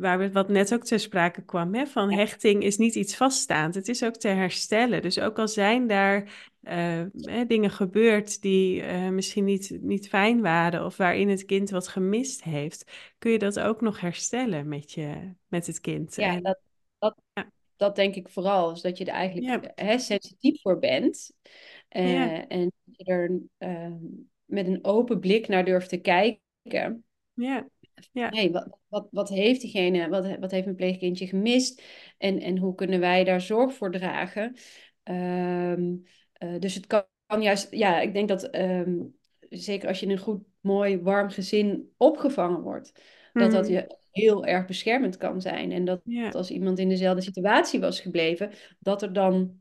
waar 0.00 0.18
we, 0.18 0.32
wat 0.32 0.48
net 0.48 0.74
ook 0.74 0.84
ter 0.84 1.00
sprake 1.00 1.42
kwam, 1.42 1.74
hè, 1.74 1.86
van 1.86 2.12
hechting 2.12 2.62
is 2.62 2.76
niet 2.76 2.94
iets 2.94 3.16
vaststaand. 3.16 3.74
Het 3.74 3.88
is 3.88 4.04
ook 4.04 4.16
te 4.16 4.28
herstellen. 4.28 5.02
Dus 5.02 5.20
ook 5.20 5.38
al 5.38 5.48
zijn 5.48 5.86
daar 5.86 6.48
uh, 6.62 7.02
hè, 7.12 7.46
dingen 7.46 7.70
gebeurd 7.70 8.42
die 8.42 8.82
uh, 8.82 9.08
misschien 9.08 9.44
niet, 9.44 9.78
niet 9.80 10.08
fijn 10.08 10.40
waren 10.40 10.84
of 10.84 10.96
waarin 10.96 11.28
het 11.28 11.44
kind 11.44 11.70
wat 11.70 11.88
gemist 11.88 12.42
heeft, 12.42 12.90
kun 13.18 13.30
je 13.30 13.38
dat 13.38 13.60
ook 13.60 13.80
nog 13.80 14.00
herstellen 14.00 14.68
met, 14.68 14.92
je, 14.92 15.34
met 15.48 15.66
het 15.66 15.80
kind. 15.80 16.16
Ja, 16.16 16.34
en, 16.34 16.42
dat, 16.42 16.58
dat, 16.98 17.16
ja. 17.32 17.50
dat 17.76 17.96
denk 17.96 18.14
ik 18.14 18.28
vooral. 18.28 18.72
Is 18.72 18.80
dat 18.80 18.98
je 18.98 19.04
er 19.04 19.14
eigenlijk 19.14 19.64
ja. 19.76 19.84
hè, 19.84 19.98
sensitief 19.98 20.60
voor 20.60 20.78
bent. 20.78 21.32
Uh, 21.96 22.12
ja. 22.12 22.46
En 22.48 22.72
je 22.84 23.04
er 23.04 23.40
met 24.44 24.66
een 24.66 24.84
open 24.84 25.20
blik 25.20 25.48
naar 25.48 25.64
durft 25.64 25.88
te 25.88 25.96
kijken. 25.96 27.04
Ja. 27.32 27.68
Ja. 28.12 28.28
Hey, 28.28 28.50
wat, 28.50 28.78
wat, 28.88 29.08
wat 29.10 29.28
heeft 29.28 29.60
diegene, 29.60 30.08
wat, 30.08 30.38
wat 30.38 30.50
heeft 30.50 30.66
een 30.66 30.74
pleegkindje 30.74 31.26
gemist? 31.26 31.82
En, 32.18 32.40
en 32.40 32.58
hoe 32.58 32.74
kunnen 32.74 33.00
wij 33.00 33.24
daar 33.24 33.40
zorg 33.40 33.74
voor 33.74 33.90
dragen? 33.90 34.56
Um, 35.04 36.02
uh, 36.38 36.58
dus 36.58 36.74
het 36.74 36.86
kan, 36.86 37.04
kan, 37.26 37.42
juist, 37.42 37.70
ja, 37.70 38.00
ik 38.00 38.12
denk 38.14 38.28
dat 38.28 38.54
um, 38.56 39.18
zeker 39.48 39.88
als 39.88 40.00
je 40.00 40.06
in 40.06 40.12
een 40.12 40.18
goed, 40.18 40.42
mooi, 40.60 41.00
warm 41.00 41.30
gezin 41.30 41.92
opgevangen 41.96 42.60
wordt, 42.60 42.92
mm. 43.32 43.40
dat 43.40 43.50
dat 43.50 43.64
mhm. 43.64 43.72
je 43.72 43.98
heel 44.10 44.46
erg 44.46 44.66
beschermend 44.66 45.16
kan 45.16 45.40
zijn. 45.40 45.72
En 45.72 45.84
dat, 45.84 46.02
als 46.32 46.50
iemand 46.50 46.78
in 46.78 46.88
dezelfde 46.88 47.22
situatie 47.22 47.80
was 47.80 48.00
gebleven, 48.00 48.50
dat 48.78 49.02
er 49.02 49.12
dan, 49.12 49.60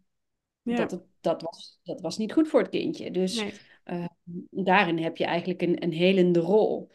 yeah. 0.62 0.78
dat, 0.78 0.91
het, 0.91 1.04
dat, 1.21 1.41
was, 1.41 1.80
dat 1.84 2.02
was 2.02 2.17
niet 2.17 2.34
goed 2.34 2.47
voor 2.47 2.60
het 2.60 2.69
kindje. 2.69 3.12
Dus 3.12 3.41
nee. 3.41 3.54
uh, 3.86 4.06
daarin 4.49 4.97
heb 4.97 5.17
je 5.17 5.25
eigenlijk 5.25 5.62
een, 5.62 5.84
een 5.84 5.93
helende 5.93 6.39
rol. 6.39 6.91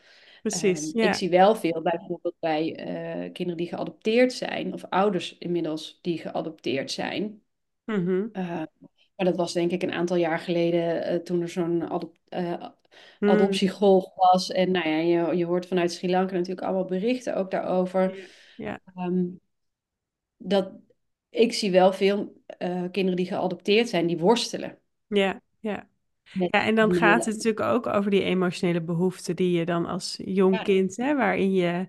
Precies. 0.48 0.94
Um, 0.94 1.00
ja. 1.00 1.08
Ik 1.08 1.14
zie 1.14 1.30
wel 1.30 1.56
veel, 1.56 1.82
bijvoorbeeld 1.82 2.34
bij 2.40 2.68
uh, 2.68 3.32
kinderen 3.32 3.56
die 3.56 3.68
geadopteerd 3.68 4.32
zijn, 4.32 4.72
of 4.72 4.84
ouders 4.84 5.38
inmiddels 5.38 5.98
die 6.02 6.18
geadopteerd 6.18 6.90
zijn. 6.90 7.42
Mm 7.84 8.04
-hmm. 8.06 8.28
uh, 8.32 8.62
maar 9.16 9.26
dat 9.26 9.36
was 9.36 9.52
denk 9.52 9.70
ik 9.70 9.82
een 9.82 9.92
aantal 9.92 10.16
jaar 10.16 10.38
geleden, 10.38 11.12
uh, 11.12 11.18
toen 11.18 11.40
er 11.40 11.48
zo'n 11.48 11.90
adop 11.90 12.16
mm. 13.18 13.30
adoptiegolf 13.30 14.14
was. 14.14 14.50
En 14.50 14.70
nou 14.70 14.88
ja, 14.88 14.96
je, 14.96 15.36
je 15.36 15.44
hoort 15.44 15.66
vanuit 15.66 15.92
Sri 15.92 16.10
Lanka 16.10 16.34
natuurlijk 16.34 16.66
allemaal 16.66 16.84
berichten 16.84 17.36
ook 17.36 17.50
daarover. 17.50 18.28
Ja. 18.56 18.80
Um, 18.96 19.40
dat, 20.36 20.72
ik 21.28 21.52
zie 21.52 21.70
wel 21.70 21.92
veel 21.92 22.42
kinderen 22.90 23.16
die 23.16 23.26
geadopteerd 23.26 23.88
zijn, 23.88 24.06
die 24.06 24.18
worstelen. 24.18 24.78
Ja, 25.06 25.40
ja. 25.60 25.88
Ja, 26.32 26.48
en 26.48 26.74
dan 26.74 26.94
gaat 26.94 27.24
het 27.24 27.34
natuurlijk 27.34 27.66
ook 27.66 27.86
over 27.86 28.10
die 28.10 28.22
emotionele 28.22 28.82
behoeften 28.82 29.36
die 29.36 29.58
je 29.58 29.64
dan 29.64 29.86
als 29.86 30.20
jong 30.24 30.62
kind, 30.62 30.96
hè, 30.96 31.16
waarin 31.16 31.52
je 31.52 31.86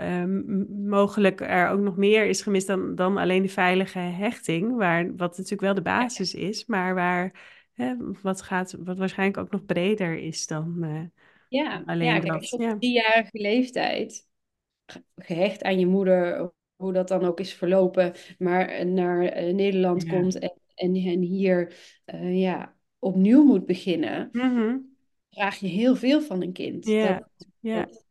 um, 0.00 0.66
mogelijk 0.88 1.40
er 1.40 1.68
ook 1.68 1.80
nog 1.80 1.96
meer 1.96 2.26
is 2.26 2.42
gemist 2.42 2.66
dan, 2.66 2.94
dan 2.94 3.16
alleen 3.16 3.42
de 3.42 3.48
veilige 3.48 3.98
hechting, 3.98 4.76
waar, 4.76 5.16
wat 5.16 5.30
natuurlijk 5.30 5.60
wel 5.60 5.74
de 5.74 5.82
basis 5.82 6.34
is, 6.34 6.66
maar 6.66 6.94
waar 6.94 7.54
hè, 7.72 7.94
wat, 8.22 8.42
gaat, 8.42 8.76
wat 8.78 8.98
waarschijnlijk 8.98 9.38
ook 9.38 9.50
nog 9.50 9.64
breder 9.64 10.18
is 10.18 10.46
dan, 10.46 10.76
uh, 10.80 11.02
ja, 11.48 11.82
alleen 11.86 12.06
ja, 12.06 12.18
kijk, 12.18 12.40
dat. 12.40 12.52
Op 12.52 12.60
ja. 12.60 12.76
driejarige 12.78 13.38
leeftijd, 13.40 14.26
gehecht 15.16 15.62
aan 15.62 15.78
je 15.78 15.86
moeder, 15.86 16.52
hoe 16.76 16.92
dat 16.92 17.08
dan 17.08 17.24
ook 17.24 17.40
is 17.40 17.54
verlopen, 17.54 18.12
maar 18.38 18.86
naar 18.86 19.22
uh, 19.22 19.54
Nederland 19.54 20.06
komt 20.06 20.38
en, 20.38 20.60
en, 20.74 20.94
en 20.94 21.20
hier 21.20 21.74
uh, 22.14 22.40
ja, 22.40 22.75
opnieuw 22.98 23.44
moet 23.44 23.66
beginnen, 23.66 24.28
mm 24.32 24.56
-hmm. 24.56 24.96
vraag 25.30 25.58
je 25.58 25.66
heel 25.66 25.96
veel 25.96 26.20
van 26.20 26.42
een 26.42 26.52
kind. 26.52 26.86
Ja, 26.86 27.18
dat, 27.18 27.48
ja. 27.60 27.84
dat, 27.84 28.06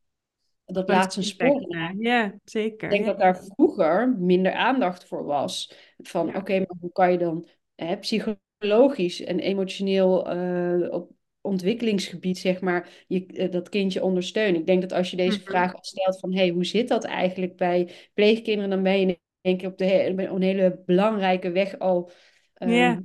dat 0.65 0.89
laat 0.89 1.15
een 1.15 1.23
spoor 1.23 1.65
Ja, 1.97 2.39
zeker. 2.43 2.83
Ik 2.83 2.89
denk 2.89 3.05
ja. 3.05 3.11
dat 3.11 3.19
daar 3.19 3.43
vroeger 3.43 4.09
minder 4.09 4.53
aandacht 4.53 5.07
voor 5.07 5.25
was. 5.25 5.75
Van 5.97 6.27
ja. 6.27 6.37
oké, 6.37 6.57
maar 6.57 6.77
hoe 6.79 6.91
kan 6.91 7.11
je 7.11 7.17
dan 7.17 7.47
hè, 7.75 7.97
psychologisch 7.97 9.23
en 9.23 9.39
emotioneel 9.39 10.35
uh, 10.35 10.91
op 10.91 11.11
ontwikkelingsgebied, 11.41 12.37
zeg 12.37 12.61
maar, 12.61 13.05
je, 13.07 13.25
uh, 13.27 13.51
dat 13.51 13.69
kindje 13.69 14.03
ondersteunen? 14.03 14.59
Ik 14.59 14.65
denk 14.65 14.81
dat 14.81 14.91
als 14.91 15.11
je 15.11 15.17
deze 15.17 15.31
mm 15.31 15.37
-hmm. 15.37 15.45
vraag 15.45 15.73
stelt 15.79 16.19
van 16.19 16.33
hey, 16.33 16.49
hoe 16.49 16.65
zit 16.65 16.87
dat 16.87 17.03
eigenlijk 17.03 17.55
bij 17.55 17.89
pleegkinderen, 18.13 18.69
dan 18.69 18.83
ben 18.83 18.99
je 18.99 19.19
denk 19.41 19.61
ik 19.61 19.67
op 19.67 19.77
de 19.77 19.85
he 19.85 20.07
een 20.07 20.41
hele 20.41 20.81
belangrijke 20.85 21.51
weg 21.51 21.79
al. 21.79 22.11
Um, 22.57 22.69
ja. 22.69 23.03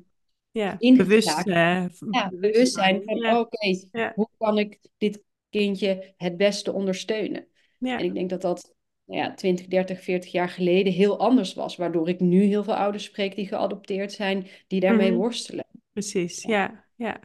Ja, 0.52 0.76
bewust, 0.78 1.46
uh, 1.46 1.84
ja, 2.10 2.30
bewust 2.32 2.72
zijn 2.72 3.02
van 3.04 3.16
ja. 3.16 3.40
oké, 3.40 3.56
okay, 3.56 3.84
ja. 3.92 4.12
hoe 4.14 4.28
kan 4.38 4.58
ik 4.58 4.78
dit 4.98 5.22
kindje 5.50 6.14
het 6.16 6.36
beste 6.36 6.72
ondersteunen? 6.72 7.46
Ja. 7.78 7.98
En 7.98 8.04
ik 8.04 8.14
denk 8.14 8.30
dat 8.30 8.42
dat 8.42 8.74
nou 9.04 9.20
ja, 9.20 9.34
20, 9.34 9.66
30, 9.66 10.02
40 10.02 10.32
jaar 10.32 10.48
geleden 10.48 10.92
heel 10.92 11.18
anders 11.18 11.54
was. 11.54 11.76
Waardoor 11.76 12.08
ik 12.08 12.20
nu 12.20 12.42
heel 12.42 12.64
veel 12.64 12.74
ouders 12.74 13.04
spreek 13.04 13.34
die 13.34 13.46
geadopteerd 13.46 14.12
zijn, 14.12 14.46
die 14.66 14.80
daarmee 14.80 15.06
mm 15.06 15.12
-hmm. 15.12 15.22
worstelen. 15.22 15.66
Precies, 15.92 16.42
ja, 16.42 16.84
ja, 16.96 17.20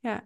ja. 0.00 0.24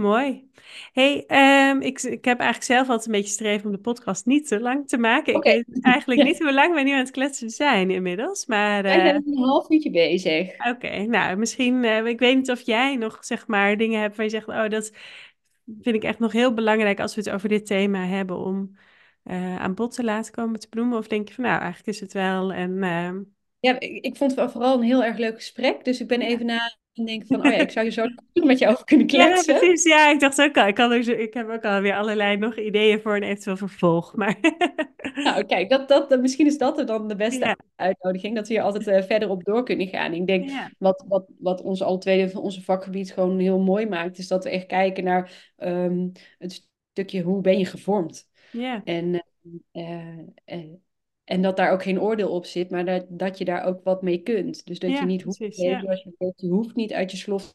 Mooi. 0.00 0.48
hey, 0.92 1.24
um, 1.70 1.80
ik, 1.80 2.02
ik 2.02 2.24
heb 2.24 2.38
eigenlijk 2.38 2.72
zelf 2.72 2.88
altijd 2.88 3.06
een 3.06 3.12
beetje 3.12 3.32
streven 3.32 3.66
om 3.66 3.72
de 3.72 3.78
podcast 3.78 4.26
niet 4.26 4.48
te 4.48 4.60
lang 4.60 4.88
te 4.88 4.98
maken. 4.98 5.34
Okay. 5.34 5.56
Ik 5.56 5.66
weet 5.66 5.84
eigenlijk 5.94 6.22
niet 6.22 6.38
hoe 6.38 6.52
lang 6.52 6.74
we 6.74 6.80
nu 6.80 6.92
aan 6.92 6.98
het 6.98 7.10
kletsen 7.10 7.50
zijn 7.50 7.90
inmiddels, 7.90 8.46
maar... 8.46 8.82
Wij 8.82 8.94
zijn 8.94 9.26
uh, 9.26 9.36
een 9.36 9.44
half 9.44 9.70
uurtje 9.70 9.90
bezig. 9.90 10.52
Oké, 10.52 10.68
okay, 10.68 11.04
nou, 11.04 11.36
misschien... 11.36 11.84
Uh, 11.84 12.06
ik 12.06 12.18
weet 12.18 12.36
niet 12.36 12.50
of 12.50 12.60
jij 12.60 12.96
nog, 12.96 13.18
zeg 13.20 13.46
maar, 13.46 13.76
dingen 13.76 14.00
hebt 14.00 14.16
waar 14.16 14.24
je 14.24 14.30
zegt... 14.30 14.48
Oh, 14.48 14.68
dat 14.68 14.92
vind 15.80 15.96
ik 15.96 16.04
echt 16.04 16.18
nog 16.18 16.32
heel 16.32 16.54
belangrijk 16.54 17.00
als 17.00 17.14
we 17.14 17.20
het 17.20 17.30
over 17.30 17.48
dit 17.48 17.66
thema 17.66 18.04
hebben 18.04 18.38
om 18.38 18.76
uh, 19.24 19.56
aan 19.56 19.74
bod 19.74 19.94
te 19.94 20.04
laten 20.04 20.32
komen 20.32 20.60
te 20.60 20.66
benoemen? 20.70 20.98
Of 20.98 21.06
denk 21.06 21.28
je 21.28 21.34
van 21.34 21.44
nou, 21.44 21.60
eigenlijk 21.60 21.88
is 21.88 22.00
het 22.00 22.12
wel 22.12 22.52
en... 22.52 22.78
Ja, 23.60 23.80
ik, 23.80 24.04
ik, 24.04 24.16
vond 24.16 24.36
het 24.36 24.50
vooral 24.50 24.76
een 24.76 24.82
heel 24.82 25.04
erg 25.04 25.18
leuk 25.18 25.34
gesprek. 25.34 25.84
Dus 25.84 26.00
ik 26.00 26.08
ben 26.08 26.20
even 26.20 26.46
na 26.46 26.78
en 26.94 27.04
denk 27.04 27.26
van, 27.26 27.46
oh 27.46 27.52
ja, 27.52 27.58
ik 27.58 27.70
zou 27.70 27.84
je 27.84 27.92
zo 27.92 28.06
met 28.32 28.58
je 28.58 28.68
over 28.68 28.84
kunnen 28.84 29.06
kletsen. 29.06 29.54
Ja, 29.54 29.58
precies. 29.58 29.84
Ja, 29.84 30.10
ik 30.10 30.20
dacht 30.20 30.40
ook 30.40 30.56
al. 30.56 30.66
Ik, 30.66 30.74
kan 30.74 30.92
ook, 30.92 31.04
ik 31.04 31.34
heb 31.34 31.48
ook 31.48 31.64
alweer 31.64 31.96
allerlei 31.96 32.36
nog 32.36 32.58
ideeën 32.58 33.00
voor 33.00 33.16
een 33.16 33.22
eventueel 33.22 33.56
vervolg. 33.56 34.16
Maar... 34.16 34.38
nou, 35.24 35.44
kijk, 35.44 35.68
dat, 35.70 35.88
dat, 35.88 36.20
misschien 36.20 36.46
is 36.46 36.58
dat 36.58 36.86
dan 36.86 37.08
de 37.08 37.16
beste 37.16 37.44
ja. 37.44 37.56
uitnodiging. 37.76 38.34
Dat 38.34 38.48
we 38.48 38.54
hier 38.54 38.62
altijd 38.62 38.86
uh, 38.86 39.02
verder 39.02 39.28
op 39.28 39.44
door 39.44 39.64
kunnen 39.64 39.88
gaan. 39.88 40.12
Ik 40.12 40.26
denk, 40.26 40.48
ja. 40.48 40.70
wat, 40.78 41.04
wat, 41.08 41.26
wat 41.38 41.62
ons 41.62 41.82
al 41.82 41.98
tweede 41.98 42.30
van 42.30 42.42
onze 42.42 42.62
vakgebied 42.62 43.12
gewoon 43.12 43.38
heel 43.38 43.58
mooi 43.58 43.86
maakt... 43.86 44.18
is 44.18 44.28
dat 44.28 44.44
we 44.44 44.50
echt 44.50 44.66
kijken 44.66 45.04
naar 45.04 45.52
um, 45.58 46.12
het 46.38 46.68
stukje 46.92 47.22
hoe 47.22 47.40
ben 47.40 47.58
je 47.58 47.64
gevormd. 47.64 48.28
Ja. 48.52 48.80
En, 48.84 49.24
uh, 49.72 50.18
uh, 50.46 50.74
en 51.30 51.42
dat 51.42 51.56
daar 51.56 51.72
ook 51.72 51.82
geen 51.82 52.00
oordeel 52.00 52.30
op 52.30 52.46
zit, 52.46 52.70
maar 52.70 52.84
dat, 52.84 53.06
dat 53.08 53.38
je 53.38 53.44
daar 53.44 53.64
ook 53.64 53.84
wat 53.84 54.02
mee 54.02 54.22
kunt. 54.22 54.66
Dus 54.66 54.78
dat 54.78 54.90
ja, 54.90 55.00
je 55.00 55.06
niet 55.06 55.22
hoeft, 55.22 55.38
precies, 55.38 55.64
ja. 55.64 55.80
je, 55.80 56.14
weet, 56.18 56.40
je 56.40 56.48
hoeft 56.48 56.74
niet 56.74 56.92
uit 56.92 57.10
je 57.10 57.16
slof. 57.16 57.54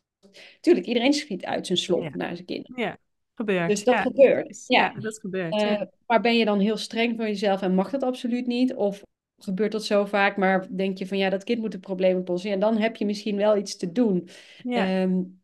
Tuurlijk, 0.59 0.85
iedereen 0.85 1.13
schiet 1.13 1.45
uit 1.45 1.65
zijn 1.65 1.77
slof 1.77 2.15
naar 2.15 2.35
zijn 2.35 2.45
kinderen. 2.45 2.81
Ja, 2.81 2.97
gebeurt. 3.33 3.69
Dus 3.69 3.83
dat 3.83 3.95
gebeurt. 3.95 4.63
Ja, 4.67 4.93
dat 4.99 5.19
gebeurt. 5.19 5.61
Uh, 5.61 5.81
maar 6.07 6.21
ben 6.21 6.37
je 6.37 6.45
dan 6.45 6.59
heel 6.59 6.77
streng 6.77 7.15
voor 7.15 7.25
jezelf 7.25 7.61
en 7.61 7.75
mag 7.75 7.89
dat 7.89 8.03
absoluut 8.03 8.47
niet? 8.47 8.75
Of 8.75 9.03
gebeurt 9.37 9.71
dat 9.71 9.85
zo 9.85 10.05
vaak, 10.05 10.37
maar 10.37 10.67
denk 10.75 10.97
je 10.97 11.07
van 11.07 11.17
ja, 11.17 11.29
dat 11.29 11.43
kind 11.43 11.59
moet 11.59 11.71
de 11.71 11.79
problemen 11.79 12.21
oplossen. 12.21 12.51
En 12.51 12.59
dan 12.59 12.77
heb 12.77 12.95
je 12.95 13.05
misschien 13.05 13.35
wel 13.35 13.57
iets 13.57 13.77
te 13.77 13.91
doen. 13.91 14.29
Um, 14.65 15.41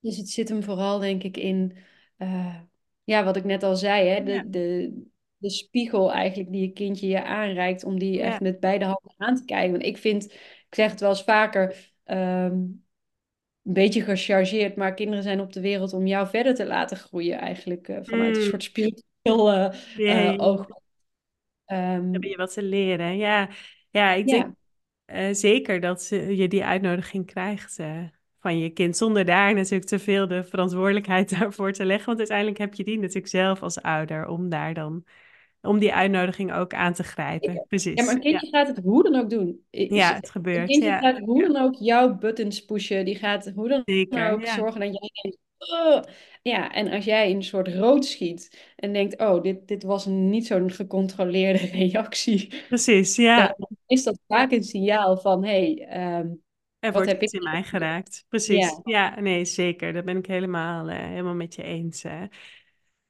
dus 0.00 0.16
het 0.16 0.28
zit 0.28 0.48
hem 0.48 0.62
vooral, 0.62 0.98
denk 0.98 1.22
ik, 1.22 1.36
in 1.36 1.76
uh, 2.18 2.56
ja, 3.04 3.24
wat 3.24 3.36
ik 3.36 3.44
net 3.44 3.62
al 3.62 3.76
zei, 3.76 4.08
hè, 4.08 4.22
de, 4.22 4.42
de, 4.46 4.92
de 5.40 5.50
spiegel 5.50 6.12
eigenlijk 6.12 6.52
die 6.52 6.60
je 6.60 6.72
kindje 6.72 7.08
je 7.08 7.24
aanreikt, 7.24 7.84
om 7.84 7.98
die 7.98 8.20
echt 8.20 8.40
met 8.40 8.60
beide 8.60 8.84
handen 8.84 9.14
aan 9.16 9.36
te 9.36 9.44
kijken. 9.44 9.70
Want 9.70 9.84
ik 9.84 9.96
vind, 9.96 10.24
ik 10.68 10.74
zeg 10.74 10.90
het 10.90 11.00
wel 11.00 11.10
eens 11.10 11.22
vaker, 11.22 11.92
um, 12.04 12.84
een 13.62 13.72
beetje 13.72 14.02
gechargeerd, 14.02 14.76
maar 14.76 14.94
kinderen 14.94 15.22
zijn 15.22 15.40
op 15.40 15.52
de 15.52 15.60
wereld 15.60 15.92
om 15.92 16.06
jou 16.06 16.28
verder 16.28 16.54
te 16.54 16.66
laten 16.66 16.96
groeien, 16.96 17.38
eigenlijk 17.38 17.88
uh, 17.88 17.98
vanuit 18.02 18.34
mm. 18.34 18.42
een 18.42 18.48
soort 18.48 18.62
spiritueel 18.62 19.54
uh, 19.54 19.72
yeah. 19.96 20.34
oog. 20.42 20.68
Um, 21.66 22.12
heb 22.12 22.22
je 22.22 22.36
wat 22.36 22.52
te 22.52 22.62
leren? 22.62 23.16
Ja, 23.16 23.48
ja 23.90 24.12
ik 24.12 24.26
denk 24.26 24.54
zeker 25.36 25.80
dat 25.80 26.08
je 26.08 26.48
die 26.48 26.64
uitnodiging 26.64 27.26
krijgt 27.26 27.78
van 28.40 28.58
je 28.58 28.70
kind, 28.70 28.96
zonder 28.96 29.24
daar 29.24 29.54
natuurlijk 29.54 29.88
te 29.88 29.98
veel 29.98 30.26
de 30.26 30.44
verantwoordelijkheid 30.44 31.30
daarvoor 31.38 31.72
te 31.72 31.84
leggen. 31.84 32.06
Want 32.06 32.18
uiteindelijk 32.18 32.58
heb 32.58 32.74
je 32.74 32.84
die 32.84 32.98
natuurlijk 32.98 33.28
zelf 33.28 33.62
als 33.62 33.82
ouder 33.82 34.26
om 34.26 34.48
daar 34.48 34.74
dan 34.74 35.04
om 35.62 35.78
die 35.78 35.94
uitnodiging 35.94 36.52
ook 36.52 36.74
aan 36.74 36.92
te 36.92 37.02
grijpen. 37.02 37.52
Ja, 37.52 37.64
Precies. 37.68 37.94
Ja, 37.94 38.04
maar 38.04 38.14
een 38.14 38.20
kindje 38.20 38.48
ja. 38.50 38.58
gaat 38.58 38.76
het 38.76 38.84
hoe 38.84 39.02
dan 39.02 39.14
ook 39.14 39.30
doen. 39.30 39.64
Is, 39.70 39.88
ja, 39.88 40.14
het 40.14 40.30
gebeurt. 40.30 40.58
Een 40.58 40.66
kindje 40.66 40.88
ja. 40.88 40.98
gaat 40.98 41.18
hoe 41.18 41.42
dan 41.42 41.56
ook 41.56 41.74
jouw 41.78 42.14
buttons 42.14 42.64
pushen. 42.64 43.04
Die 43.04 43.16
gaat 43.16 43.52
hoe 43.54 43.68
dan 43.68 43.82
Zeker, 43.84 44.30
ook 44.30 44.46
zorgen 44.46 44.80
dat 44.80 44.92
jij 44.92 45.10
denkt... 45.22 45.38
Oh. 45.58 46.02
Ja, 46.42 46.72
en 46.72 46.90
als 46.90 47.04
jij 47.04 47.30
in 47.30 47.36
een 47.36 47.42
soort 47.42 47.68
rood 47.68 48.04
schiet 48.04 48.72
en 48.76 48.92
denkt... 48.92 49.20
Oh, 49.20 49.42
dit, 49.42 49.68
dit 49.68 49.82
was 49.82 50.06
niet 50.06 50.46
zo'n 50.46 50.70
gecontroleerde 50.70 51.66
reactie. 51.78 52.52
Precies, 52.68 53.16
ja. 53.16 53.54
Dan 53.56 53.76
is 53.86 54.02
dat 54.02 54.18
vaak 54.26 54.52
een 54.52 54.64
signaal 54.64 55.16
van... 55.16 55.44
Hey, 55.44 55.88
um, 56.18 56.42
er 56.78 56.92
wordt 56.92 57.22
iets 57.22 57.32
in 57.32 57.42
mij 57.42 57.62
geraakt. 57.62 58.24
Precies. 58.28 58.56
Ja. 58.56 58.80
ja, 58.84 59.20
nee, 59.20 59.44
zeker. 59.44 59.92
Dat 59.92 60.04
ben 60.04 60.16
ik 60.16 60.26
helemaal, 60.26 60.90
uh, 60.90 60.96
helemaal 60.96 61.34
met 61.34 61.54
je 61.54 61.62
eens. 61.62 62.04
Uh. 62.04 62.22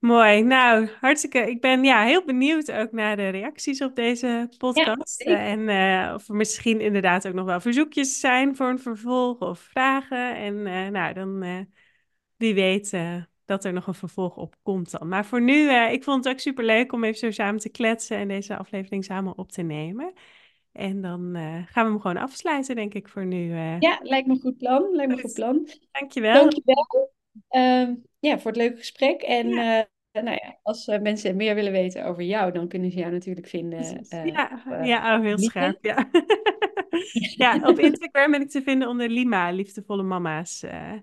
Mooi. 0.01 0.43
Nou, 0.43 0.89
hartstikke. 1.01 1.39
Ik 1.39 1.61
ben 1.61 1.85
ja, 1.85 2.05
heel 2.05 2.25
benieuwd 2.25 2.73
ook 2.73 2.93
naar 2.93 3.17
de 3.17 3.29
reacties 3.29 3.83
op 3.83 3.97
deze 3.97 4.49
podcast. 4.59 5.25
Ja, 5.25 5.39
en 5.39 5.61
uh, 5.61 6.15
of 6.15 6.29
er 6.29 6.35
misschien 6.35 6.81
inderdaad 6.81 7.29
ook 7.29 7.35
nog 7.35 7.45
wel 7.45 7.61
verzoekjes 7.61 8.21
zijn 8.21 8.57
voor 8.57 8.69
een 8.69 8.79
vervolg 8.79 9.39
of 9.39 9.59
vragen. 9.59 10.37
En 10.37 10.55
uh, 10.55 10.89
nou, 10.89 11.15
dan 11.15 11.45
uh, 11.45 11.59
wie 12.37 12.55
weet 12.55 12.99
dat 13.45 13.65
er 13.65 13.73
nog 13.73 13.87
een 13.87 13.95
vervolg 13.95 14.37
op 14.37 14.55
komt 14.63 14.91
dan. 14.91 15.09
Maar 15.09 15.25
voor 15.25 15.43
nu, 15.43 15.73
ik 15.73 16.05
vond 16.05 16.25
het 16.25 16.33
ook 16.33 16.41
super 16.41 16.65
leuk 16.65 16.93
om 16.93 17.05
even 17.05 17.19
zo 17.19 17.31
samen 17.31 17.61
te 17.61 17.69
kletsen 17.69 18.17
en 18.17 18.29
deze 18.29 18.57
aflevering 18.57 19.05
samen 19.05 19.39
op 19.39 19.53
te 19.53 19.63
nemen. 19.63 20.13
En 20.73 21.01
dan 21.01 21.35
gaan 21.67 21.85
we 21.85 21.91
hem 21.91 22.01
gewoon 22.01 22.17
afsluiten, 22.17 22.75
denk 22.75 22.95
ik, 22.95 23.09
voor 23.09 23.27
nu. 23.27 23.55
Ja, 23.79 23.99
lijkt 24.03 24.27
me 24.27 24.33
een 24.35 24.41
goed 24.41 24.57
plan. 24.57 24.89
Lijkt 24.91 25.11
me 25.11 25.17
een 25.17 25.23
goed 25.23 25.35
plan. 25.35 25.69
Dankjewel. 25.93 26.35
Dankjewel. 26.35 28.09
Ja, 28.21 28.39
voor 28.39 28.51
het 28.51 28.61
leuke 28.61 28.77
gesprek. 28.77 29.23
En 29.23 29.49
ja. 29.49 29.79
uh, 30.13 30.23
nou 30.23 30.39
ja, 30.43 30.59
als 30.63 30.89
uh, 30.89 31.01
mensen 31.01 31.37
meer 31.37 31.55
willen 31.55 31.73
weten 31.73 32.05
over 32.05 32.23
jou, 32.23 32.53
dan 32.53 32.69
kunnen 32.69 32.91
ze 32.91 32.99
jou 32.99 33.13
natuurlijk 33.13 33.47
vinden. 33.47 34.07
ja, 34.09 34.63
ja 34.83 35.17
oh, 35.17 35.23
heel 35.25 35.39
scherp. 35.39 35.85
Ja. 35.85 36.11
ja, 37.37 37.61
op 37.63 37.79
Instagram 37.79 38.31
ben 38.31 38.41
ik 38.41 38.51
te 38.51 38.63
vinden 38.63 38.89
onder 38.89 39.09
Lima, 39.09 39.51
liefdevolle 39.51 40.03
mama's. 40.03 40.61
ja. 40.61 41.03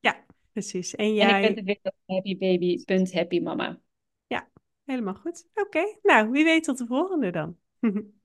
ja, 0.00 0.24
precies. 0.52 0.94
En, 0.94 1.14
jij... 1.14 1.28
en 1.28 1.36
ik 1.36 1.42
ben 1.42 1.54
te 1.54 1.62
vinden 1.64 1.92
op 1.92 2.14
happybaby.happymama. 2.14 3.80
Ja, 4.26 4.48
helemaal 4.84 5.14
goed. 5.14 5.48
Oké, 5.54 5.66
okay. 5.66 5.98
nou, 6.02 6.30
wie 6.30 6.44
weet 6.44 6.64
tot 6.64 6.78
de 6.78 6.86
volgende 6.86 7.30
dan. 7.30 7.56